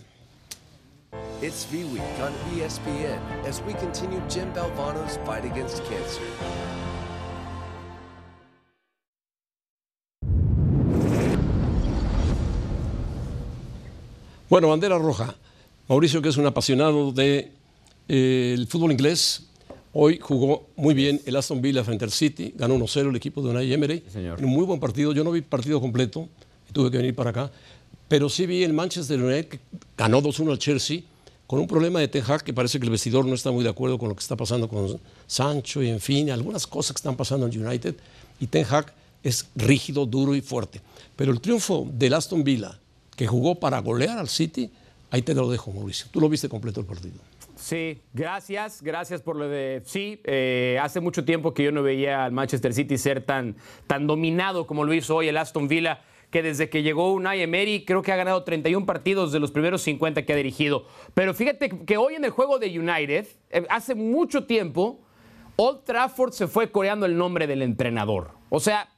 It's 1.41 1.67
V 1.71 1.83
Week 1.85 2.01
on 2.21 2.31
ESPN 2.55 3.19
as 3.47 3.61
we 3.67 3.73
continue 3.73 4.21
Jim 4.29 4.53
Balvano's 4.53 5.17
fight 5.25 5.43
against 5.43 5.83
cancer. 5.89 6.21
Bueno, 14.49 14.67
bandera 14.67 14.97
roja. 14.97 15.35
Mauricio, 15.87 16.21
que 16.21 16.29
es 16.29 16.37
un 16.37 16.45
apasionado 16.45 17.11
del 17.11 17.51
de, 18.07 18.53
el 18.55 18.67
fútbol 18.67 18.91
inglés, 18.91 19.47
hoy 19.93 20.19
jugó 20.21 20.67
muy 20.75 20.93
bien 20.93 21.21
el 21.25 21.35
Aston 21.35 21.61
Villa 21.61 21.83
frente 21.83 22.05
al 22.05 22.11
City, 22.11 22.53
ganó 22.55 22.75
1-0 22.75 23.09
el 23.09 23.15
equipo 23.15 23.41
de 23.41 23.49
Unai 23.49 23.71
Emery. 23.73 24.03
señor. 24.11 24.43
Un 24.43 24.49
muy 24.49 24.65
buen 24.65 24.79
partido. 24.79 25.13
Yo 25.13 25.23
no 25.23 25.31
vi 25.31 25.41
partido 25.41 25.79
completo, 25.79 26.27
tuve 26.71 26.91
que 26.91 26.97
venir 26.97 27.15
para 27.15 27.29
acá, 27.29 27.51
pero 28.07 28.29
sí 28.29 28.45
vi 28.45 28.63
el 28.63 28.73
Manchester 28.73 29.21
United 29.21 29.47
que 29.47 29.59
ganó 29.97 30.21
2-1 30.21 30.51
al 30.51 30.59
Chelsea 30.59 31.01
con 31.47 31.59
un 31.59 31.67
problema 31.67 31.99
de 31.99 32.07
Ten 32.07 32.23
Hag 32.27 32.43
que 32.43 32.53
parece 32.53 32.79
que 32.79 32.85
el 32.85 32.91
vestidor 32.91 33.25
no 33.25 33.35
está 33.35 33.51
muy 33.51 33.63
de 33.63 33.69
acuerdo 33.69 33.97
con 33.97 34.09
lo 34.09 34.15
que 34.15 34.21
está 34.21 34.35
pasando 34.35 34.67
con 34.67 34.99
Sancho 35.25 35.81
y 35.81 35.89
en 35.89 35.99
fin, 35.99 36.29
algunas 36.31 36.67
cosas 36.67 36.93
que 36.93 36.99
están 36.99 37.15
pasando 37.15 37.47
en 37.47 37.65
United 37.65 37.95
y 38.39 38.47
Ten 38.47 38.65
Hag 38.69 38.93
es 39.23 39.47
rígido, 39.55 40.05
duro 40.05 40.35
y 40.35 40.41
fuerte. 40.41 40.81
Pero 41.15 41.31
el 41.31 41.39
triunfo 41.39 41.87
del 41.91 42.13
Aston 42.13 42.43
Villa 42.43 42.77
que 43.15 43.27
jugó 43.27 43.59
para 43.59 43.79
golear 43.79 44.17
al 44.17 44.29
City, 44.29 44.71
ahí 45.11 45.21
te 45.21 45.33
lo 45.33 45.49
dejo, 45.49 45.71
Mauricio. 45.71 46.07
Tú 46.11 46.19
lo 46.19 46.29
viste 46.29 46.49
completo 46.49 46.79
el 46.79 46.85
partido. 46.85 47.15
Sí, 47.55 48.01
gracias, 48.13 48.81
gracias 48.81 49.21
por 49.21 49.35
lo 49.35 49.47
de... 49.47 49.81
Sí, 49.85 50.19
eh, 50.25 50.77
hace 50.81 50.99
mucho 50.99 51.23
tiempo 51.23 51.53
que 51.53 51.63
yo 51.63 51.71
no 51.71 51.83
veía 51.83 52.25
al 52.25 52.31
Manchester 52.31 52.73
City 52.73 52.97
ser 52.97 53.23
tan, 53.23 53.55
tan 53.87 54.05
dominado 54.07 54.67
como 54.67 54.83
lo 54.83 54.93
hizo 54.93 55.15
hoy 55.15 55.29
el 55.29 55.37
Aston 55.37 55.67
Villa, 55.67 56.01
que 56.29 56.41
desde 56.41 56.69
que 56.69 56.81
llegó 56.81 57.13
Unai 57.13 57.41
Emery 57.41 57.85
creo 57.85 58.01
que 58.01 58.11
ha 58.11 58.15
ganado 58.15 58.43
31 58.43 58.85
partidos 58.85 59.31
de 59.31 59.39
los 59.39 59.51
primeros 59.51 59.83
50 59.83 60.25
que 60.25 60.33
ha 60.33 60.35
dirigido. 60.35 60.87
Pero 61.13 61.33
fíjate 61.33 61.69
que 61.69 61.95
hoy 61.95 62.15
en 62.15 62.25
el 62.25 62.31
juego 62.31 62.59
de 62.59 62.67
United, 62.77 63.27
eh, 63.51 63.65
hace 63.69 63.93
mucho 63.95 64.45
tiempo, 64.45 64.99
Old 65.55 65.83
Trafford 65.85 66.33
se 66.33 66.47
fue 66.47 66.71
coreando 66.71 67.05
el 67.05 67.15
nombre 67.15 67.45
del 67.45 67.61
entrenador. 67.61 68.31
O 68.49 68.59
sea, 68.59 68.89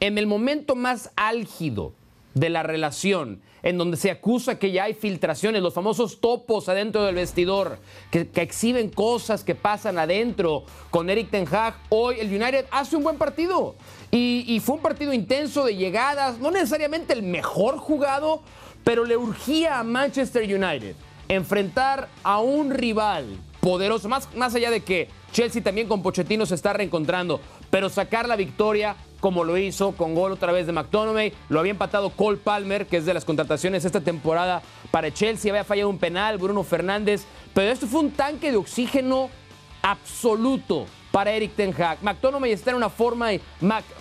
en 0.00 0.16
el 0.16 0.26
momento 0.26 0.74
más 0.74 1.12
álgido 1.16 1.94
de 2.34 2.48
la 2.48 2.62
relación, 2.62 3.40
en 3.62 3.78
donde 3.78 3.96
se 3.96 4.10
acusa 4.10 4.58
que 4.58 4.72
ya 4.72 4.84
hay 4.84 4.94
filtraciones, 4.94 5.62
los 5.62 5.74
famosos 5.74 6.20
topos 6.20 6.68
adentro 6.68 7.04
del 7.04 7.14
vestidor, 7.14 7.78
que, 8.10 8.28
exhiben 8.36 8.90
cosas 8.90 9.44
que 9.44 9.54
pasan 9.54 9.98
adentro 9.98 10.64
con 10.90 11.10
Eric 11.10 11.30
Ten 11.30 11.46
Hag, 11.50 11.74
hoy 11.88 12.16
el 12.20 12.28
United 12.28 12.66
hace 12.70 12.96
un 12.96 13.02
buen 13.02 13.16
partido. 13.16 13.74
Y, 14.10 14.44
y 14.46 14.60
fue 14.60 14.76
un 14.76 14.82
partido 14.82 15.12
intenso 15.12 15.64
de 15.64 15.76
llegadas, 15.76 16.38
no 16.38 16.50
necesariamente 16.50 17.12
el 17.12 17.22
mejor 17.22 17.78
jugado, 17.78 18.42
pero 18.84 19.04
le 19.04 19.16
urgía 19.16 19.78
a 19.78 19.84
Manchester 19.84 20.42
United 20.42 20.94
enfrentar 21.28 22.08
a 22.24 22.40
un 22.40 22.70
rival 22.70 23.26
poderoso, 23.60 24.08
más, 24.08 24.34
más 24.34 24.54
allá 24.54 24.70
de 24.70 24.80
que 24.80 25.08
Chelsea 25.32 25.62
también 25.62 25.86
con 25.86 26.02
Pochettino 26.02 26.44
se 26.44 26.54
está 26.54 26.72
reencontrando, 26.72 27.40
pero 27.70 27.88
sacar 27.88 28.28
la 28.28 28.36
victoria 28.36 28.96
como 29.20 29.44
lo 29.44 29.56
hizo 29.56 29.92
con 29.92 30.14
gol 30.14 30.32
otra 30.32 30.52
vez 30.52 30.66
de 30.66 30.72
McTominay. 30.72 31.32
Lo 31.48 31.60
había 31.60 31.70
empatado 31.70 32.10
Cole 32.10 32.38
Palmer, 32.38 32.86
que 32.86 32.96
es 32.96 33.06
de 33.06 33.14
las 33.14 33.24
contrataciones 33.24 33.84
esta 33.84 34.00
temporada 34.00 34.62
para 34.90 35.12
Chelsea. 35.12 35.52
Había 35.52 35.64
fallado 35.64 35.88
un 35.88 35.98
penal, 35.98 36.38
Bruno 36.38 36.64
Fernández. 36.64 37.24
Pero 37.54 37.70
esto 37.70 37.86
fue 37.86 38.00
un 38.00 38.10
tanque 38.10 38.50
de 38.50 38.56
oxígeno 38.56 39.30
absoluto 39.82 40.86
para 41.12 41.32
Eric 41.32 41.54
Ten 41.54 41.74
Hag. 41.80 42.02
McTominay 42.02 42.52
está 42.52 42.70
en 42.70 42.76
una 42.76 42.88
forma 42.88 43.30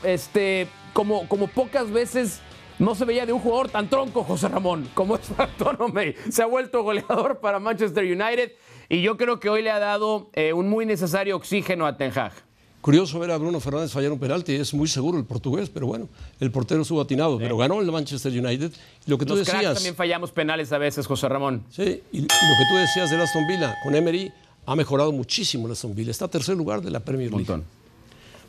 este, 0.04 0.68
como, 0.94 1.28
como 1.28 1.48
pocas 1.48 1.90
veces 1.92 2.42
no 2.78 2.96
se 2.96 3.04
veía 3.04 3.26
de 3.26 3.34
un 3.34 3.40
jugador 3.40 3.70
tan 3.70 3.90
tronco, 3.90 4.24
José 4.24 4.48
Ramón, 4.48 4.90
como 4.94 5.16
es 5.16 5.30
McTominay. 5.38 6.16
Se 6.30 6.44
ha 6.44 6.46
vuelto 6.46 6.84
goleador 6.84 7.40
para 7.40 7.60
Manchester 7.60 8.04
United 8.04 8.54
y 8.88 9.02
yo 9.02 9.18
creo 9.18 9.40
que 9.40 9.50
hoy 9.50 9.62
le 9.62 9.72
ha 9.72 9.80
dado 9.80 10.30
eh, 10.34 10.54
un 10.54 10.70
muy 10.70 10.86
necesario 10.86 11.36
oxígeno 11.36 11.86
a 11.86 11.98
Ten 11.98 12.18
Hag. 12.18 12.49
Curioso 12.82 13.20
ver 13.20 13.32
a 13.32 13.38
Bruno 13.38 13.60
Fernández 13.60 13.92
fallar 13.92 14.12
un 14.12 14.20
penalti, 14.20 14.54
es 14.54 14.74
muy 14.74 14.88
seguro 14.88 15.18
el 15.18 15.26
portugués, 15.26 15.70
pero 15.70 15.88
bueno, 15.88 16.08
el 16.40 16.50
portero 16.50 16.82
estuvo 16.82 17.02
atinado, 17.02 17.38
pero 17.38 17.58
ganó 17.58 17.82
el 17.82 17.92
Manchester 17.92 18.32
United. 18.32 18.72
Lo 19.06 19.18
que 19.18 19.26
tú 19.26 19.36
Los 19.36 19.46
decías. 19.46 19.74
también 19.74 19.96
fallamos 19.96 20.32
penales 20.32 20.72
a 20.72 20.78
veces, 20.78 21.06
José 21.06 21.28
Ramón. 21.28 21.64
Sí, 21.72 22.02
y, 22.12 22.22
lo 22.22 22.28
que 22.28 22.66
tú 22.70 22.76
decías 22.78 23.10
de 23.10 23.22
Aston 23.22 23.46
Villa 23.48 23.76
con 23.84 23.96
Emery 23.96 24.32
ha 24.66 24.76
mejorado 24.76 25.12
muchísimo 25.12 25.66
el 25.66 25.74
Aston 25.74 25.94
Villa. 25.94 26.12
Está 26.12 26.26
a 26.26 26.28
tercer 26.30 26.56
lugar 26.56 26.82
de 26.82 26.90
la 26.90 27.02
Premier 27.02 27.32
League. 27.32 27.64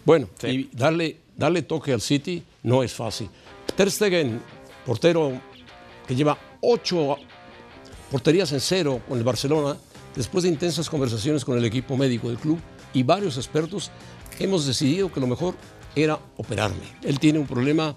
Bueno, 0.05 0.29
y 0.45 0.69
darle, 0.77 1.19
darle 1.37 1.63
toque 1.63 1.93
al 1.93 2.01
City 2.01 2.43
no 2.63 2.85
es 2.85 2.93
fácil. 2.93 3.29
Ter 3.77 3.91
Stegen, 3.91 4.41
portero 4.87 5.33
que 6.07 6.15
lleva 6.15 6.39
ocho 6.61 7.17
porterías 8.11 8.53
en 8.53 8.61
cero 8.61 9.01
con 9.09 9.19
el 9.19 9.25
Barcelona, 9.25 9.77
después 10.15 10.45
de 10.45 10.51
intensas 10.51 10.89
conversaciones 10.89 11.45
con 11.45 11.59
el 11.59 11.65
equipo 11.65 11.97
médico 11.97 12.29
del 12.29 12.39
club 12.39 12.59
y 12.93 13.03
varios 13.03 13.37
expertos, 13.37 13.91
hemos 14.41 14.67
decidido 14.67 15.13
que 15.13 15.21
lo 15.21 15.27
mejor 15.27 15.55
era 15.95 16.19
operarme. 16.37 16.83
Él 17.03 17.21
tiene 17.21 17.39
un 17.39 17.47
problema 17.47 17.97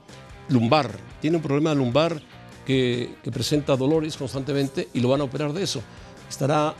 lumbar, 0.49 0.91
tiene 1.21 1.37
un 1.37 1.43
problema 1.43 1.73
lumbar 1.73 2.21
que, 2.65 3.15
presenta 3.31 3.75
dolores 3.75 4.17
constantemente 4.17 4.89
y 4.93 4.99
lo 4.99 5.09
van 5.09 5.21
a 5.21 5.23
operar 5.23 5.53
de 5.53 5.63
eso. 5.63 5.81
Estará 6.29 6.75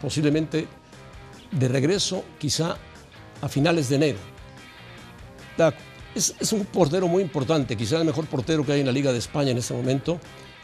posiblemente 0.00 0.66
de 1.50 1.68
regreso 1.68 2.24
quizá 2.38 2.76
a 3.40 3.48
finales 3.48 3.88
de 3.88 3.96
enero. 3.96 4.18
Es, 6.14 6.52
un 6.52 6.64
portero 6.64 7.08
muy 7.08 7.22
importante, 7.22 7.76
quizá 7.76 7.98
el 7.98 8.04
mejor 8.04 8.26
portero 8.26 8.64
que 8.64 8.72
hay 8.72 8.80
en 8.80 8.86
la 8.86 8.92
Liga 8.92 9.12
de 9.12 9.18
España 9.18 9.50
en 9.50 9.58
este 9.58 9.74
momento, 9.74 10.18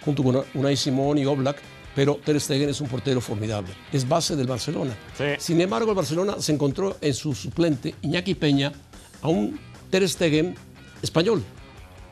junto 0.05 0.23
con 0.23 0.45
Unai 0.55 0.77
Simón 0.77 1.19
y 1.19 1.27
Oblak, 1.27 1.57
pero 1.95 2.17
Ter 2.17 2.41
Stegen 2.41 2.69
es 2.69 2.81
un 2.81 2.89
portero 2.89 3.21
formidable. 3.21 3.73
Es 3.93 4.09
base 4.09 4.37
del 4.37 4.47
Barcelona. 4.47 4.97
Sin 5.39 5.61
embargo, 5.61 5.91
el 5.91 5.97
Barcelona 5.97 6.37
se 6.39 6.53
encontró 6.53 6.97
en 7.01 7.15
su 7.15 7.35
suplente, 7.35 7.95
Iñaki 8.03 8.35
Peña, 8.35 8.73
a 9.21 9.29
un 9.29 9.59
Ter 9.91 10.09
Stegen 10.09 10.55
español, 11.03 11.43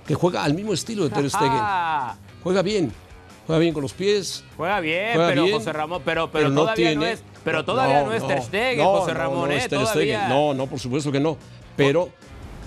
que 0.06 0.14
juega 0.14 0.44
al 0.44 0.54
mismo 0.54 0.72
estilo 0.74 1.04
de 1.04 1.10
Ter 1.10 1.30
Stegen. 1.30 1.60
juega 2.42 2.62
bien, 2.62 2.92
juega 3.46 3.58
bien 3.58 3.72
con 3.72 3.82
los 3.82 3.92
pies. 3.92 4.44
Juega 4.56 4.80
bien, 4.80 5.12
pero 5.14 5.48
José 5.48 5.72
Ramón, 5.72 6.02
pero, 6.04 6.30
pero, 6.30 6.52
todavía 6.52 6.94
no, 6.94 7.06
es, 7.06 7.22
pero 7.42 7.64
todavía 7.64 8.02
no, 8.04 8.12
es 8.12 8.26
Ter 8.26 8.42
Stegen, 8.42 8.84
José 8.84 9.14
Ramón, 9.14 9.48
no, 9.48 9.54
¿eh? 9.54 10.18
No, 10.28 10.54
no, 10.54 10.66
por 10.66 10.78
supuesto 10.78 11.10
que 11.10 11.20
no. 11.20 11.38
Pero 11.76 12.10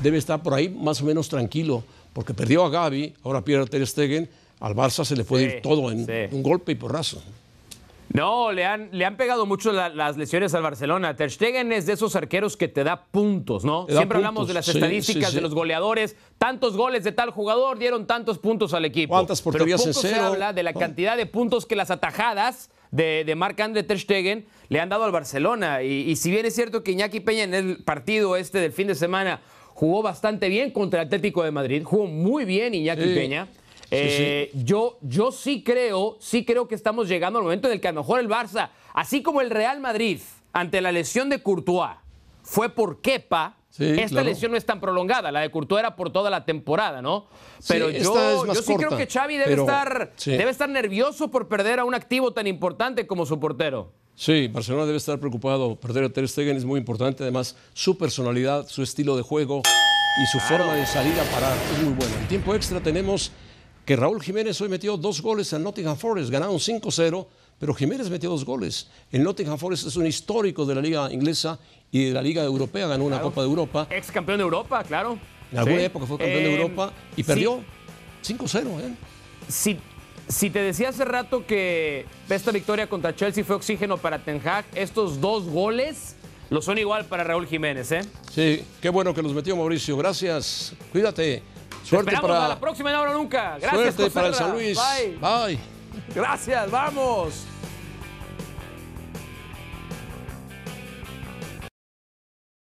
debe 0.02 0.18
estar 0.18 0.42
por 0.42 0.56
ahí 0.56 0.70
más 0.70 1.02
o 1.02 1.06
menos 1.06 1.30
tranquilo, 1.30 1.84
porque 2.14 2.34
perdió 2.34 2.66
a 2.66 2.70
Gaby, 2.70 3.14
ahora 3.24 3.44
pierde 3.44 3.66
a 3.66 3.68
Ter 3.68 3.86
Stegen 3.86 4.30
al 4.60 4.76
Barça 4.76 5.04
se 5.06 5.16
le 5.16 5.24
puede 5.24 5.44
ir 5.44 5.62
todo 5.62 5.92
en 5.92 6.08
un 6.32 6.44
golpe 6.44 6.72
y 6.72 6.76
porrazo. 6.76 7.22
No, 8.10 8.52
le 8.52 8.64
han, 8.64 8.90
le 8.92 9.06
han 9.06 9.18
pegado 9.18 9.48
mucho 9.48 9.72
las 9.72 10.18
lesiones 10.18 10.54
al 10.54 10.62
Barcelona. 10.62 11.16
Ter 11.16 11.32
Stegen 11.32 11.72
es 11.72 11.88
de 11.88 11.94
esos 11.94 12.16
arqueros 12.16 12.56
que 12.56 12.68
te 12.68 12.84
da 12.84 13.06
puntos, 13.06 13.66
¿no? 13.66 13.88
Siempre 13.90 14.18
hablamos 14.18 14.48
de 14.48 14.54
las 14.54 14.68
estadísticas 14.68 15.34
de 15.34 15.42
los 15.42 15.56
goleadores. 15.56 16.16
Tantos 16.38 16.78
goles 16.78 17.04
de 17.04 17.12
tal 17.12 17.32
jugador 17.32 17.80
dieron 17.80 18.06
tantos 18.06 18.38
puntos 18.38 18.76
al 18.76 18.86
equipo. 18.86 19.16
¿Cuántas 19.16 19.42
porterías 19.42 19.82
Pero 19.82 19.90
en 19.90 19.94
cero? 19.96 20.16
se 20.16 20.20
habla 20.20 20.54
de 20.54 20.62
la 20.62 20.74
cantidad 20.74 21.18
de 21.18 21.26
puntos 21.26 21.66
que 21.66 21.76
las 21.76 21.90
atajadas 21.90 22.70
de, 22.92 23.24
de 23.26 23.34
Marc-André 23.36 23.82
Ter 23.82 24.00
Stegen 24.00 24.46
le 24.70 24.80
han 24.80 24.90
dado 24.90 25.06
al 25.06 25.12
Barcelona. 25.12 25.82
Y, 25.82 26.12
y 26.12 26.16
si 26.16 26.30
bien 26.30 26.46
es 26.46 26.54
cierto 26.54 26.84
que 26.84 26.92
Iñaki 26.92 27.20
Peña 27.20 27.44
en 27.44 27.56
el 27.56 27.78
partido 27.84 28.36
este 28.36 28.60
del 28.60 28.74
fin 28.74 28.86
de 28.86 28.94
semana 28.96 29.42
jugó 29.74 30.04
bastante 30.04 30.50
bien 30.50 30.70
contra 30.70 31.02
el 31.02 31.08
Atlético 31.08 31.44
de 31.44 31.50
Madrid, 31.50 31.82
jugó 31.84 32.06
muy 32.06 32.46
bien 32.46 32.76
Iñaki 32.76 33.16
Peña. 33.16 33.48
Eh, 33.96 34.52
yo, 34.54 34.98
yo 35.02 35.32
sí 35.32 35.64
creo, 35.64 36.18
sí 36.20 36.46
creo 36.46 36.68
que 36.68 36.76
estamos 36.76 37.08
llegando 37.08 37.40
al 37.40 37.44
momento 37.44 37.68
en 37.68 37.74
el 37.74 37.82
que 37.82 37.88
a 37.88 37.92
lo 37.92 38.02
mejor 38.02 38.20
el 38.20 38.30
Barça, 38.30 38.70
así 38.94 39.22
como 39.22 39.42
el 39.42 39.50
Real 39.50 39.80
Madrid, 39.80 40.20
ante 40.52 40.82
la 40.82 40.92
lesión 40.92 41.30
de 41.30 41.42
Courtois, 41.42 41.92
fue 42.42 42.70
por 42.70 43.02
Kepa, 43.02 43.58
esta 43.78 44.24
lesión 44.24 44.52
no 44.52 44.58
es 44.58 44.66
tan 44.66 44.80
prolongada, 44.80 45.32
la 45.32 45.42
de 45.42 45.50
Courtois 45.50 45.80
era 45.80 45.96
por 45.96 46.12
toda 46.12 46.30
la 46.30 46.46
temporada, 46.46 47.02
¿no? 47.02 47.28
Pero 47.68 47.90
yo, 47.90 48.46
yo 48.46 48.56
sí 48.56 48.76
creo 48.76 48.96
que 48.96 49.08
Xavi 49.08 49.38
debe, 49.38 49.54
estar, 49.54 50.14
debe 50.26 50.52
estar 50.52 50.70
nervioso 50.70 51.32
por 51.32 51.48
perder 51.48 51.80
a 51.80 51.86
un 51.86 51.96
activo 51.96 52.34
tan 52.34 52.46
importante 52.48 53.08
como 53.08 53.26
su 53.26 53.40
portero. 53.40 53.92
Sí, 54.16 54.48
Barcelona 54.48 54.86
debe 54.86 54.98
estar 54.98 55.20
preocupado. 55.20 55.76
Perder 55.76 56.04
a 56.04 56.10
Ter 56.10 56.28
Stegen 56.28 56.56
es 56.56 56.66
muy 56.66 56.80
importante. 56.80 57.24
Además, 57.24 57.56
su 57.74 57.98
personalidad, 57.98 58.68
su 58.68 58.84
estilo 58.84 59.16
de 59.18 59.24
juego 59.24 59.64
y 60.22 60.26
su 60.28 60.40
forma 60.40 60.76
de 60.76 60.86
salir 60.86 61.20
a 61.20 61.24
parar 61.24 61.58
es 61.74 61.84
muy 61.84 61.94
bueno. 61.94 62.14
En 62.22 62.28
tiempo 62.28 62.54
extra 62.54 62.80
tenemos 62.80 63.32
que 63.86 63.96
Raúl 63.96 64.22
Jiménez 64.22 64.60
hoy 64.62 64.70
metió 64.70 64.98
dos 64.98 65.22
goles 65.22 65.52
en 65.54 65.64
Nottingham 65.64 65.98
Forest, 65.98 66.30
ganaron 66.30 66.56
5-0, 66.56 67.28
pero 67.60 67.74
Jiménez 67.74 68.10
metió 68.10 68.30
dos 68.30 68.46
goles. 68.46 68.88
El 69.12 69.24
Nottingham 69.24 69.58
Forest 69.58 69.88
es 69.88 69.96
un 69.96 70.06
histórico 70.06 70.66
de 70.66 70.76
la 70.76 70.82
liga 70.82 71.12
inglesa 71.12 71.60
y 71.92 72.06
de 72.06 72.14
la 72.14 72.22
liga 72.22 72.44
europea, 72.44 72.88
ganó 72.88 73.06
una 73.06 73.22
Copa 73.22 73.42
de 73.42 73.48
Europa. 73.48 73.88
Ex 73.90 74.12
campeón 74.12 74.38
de 74.38 74.44
Europa, 74.44 74.84
claro. 74.84 75.20
En 75.52 75.58
alguna 75.60 75.84
época 75.84 76.06
fue 76.06 76.18
campeón 76.18 76.44
de 76.44 76.50
eh, 76.50 76.56
Europa 76.56 76.94
y 77.16 77.24
perdió 77.24 77.60
5-0. 78.26 78.80
¿eh? 78.80 78.94
Si, 79.48 79.78
si 80.28 80.50
te 80.50 80.60
decía 80.60 80.90
hace 80.90 81.06
rato 81.06 81.46
que 81.46 82.06
esta 82.30 82.52
victoria 82.52 82.88
contra 82.88 83.16
Chelsea 83.16 83.44
fue 83.44 83.58
oxígeno 83.58 83.98
para 83.98 84.20
Ten 84.20 84.42
Hag, 84.46 84.66
estos 84.74 85.20
dos 85.20 85.46
goles 85.46 86.16
lo 86.50 86.62
son 86.62 86.78
igual 86.78 87.06
para 87.06 87.24
Raúl 87.24 87.48
Jiménez, 87.48 87.92
¿eh? 87.92 88.02
Sí, 88.32 88.64
qué 88.82 88.90
bueno 88.90 89.14
que 89.14 89.22
los 89.22 89.34
metió 89.34 89.56
Mauricio. 89.56 89.98
Gracias. 89.98 90.74
Cuídate. 90.92 91.53
Suerte 91.84 92.16
para 92.20 92.48
la 92.48 92.60
próxima 92.60 92.94
Ahora 92.94 93.14
Nunca. 93.14 93.58
Gracias. 93.60 93.96
Suerte 93.96 94.12
para 94.12 94.28
el 94.28 94.34
San 94.34 94.52
Luis. 94.52 94.78
Bye. 94.78 95.18
Bye. 95.18 95.60
Gracias, 96.16 96.72
vamos. 96.72 97.46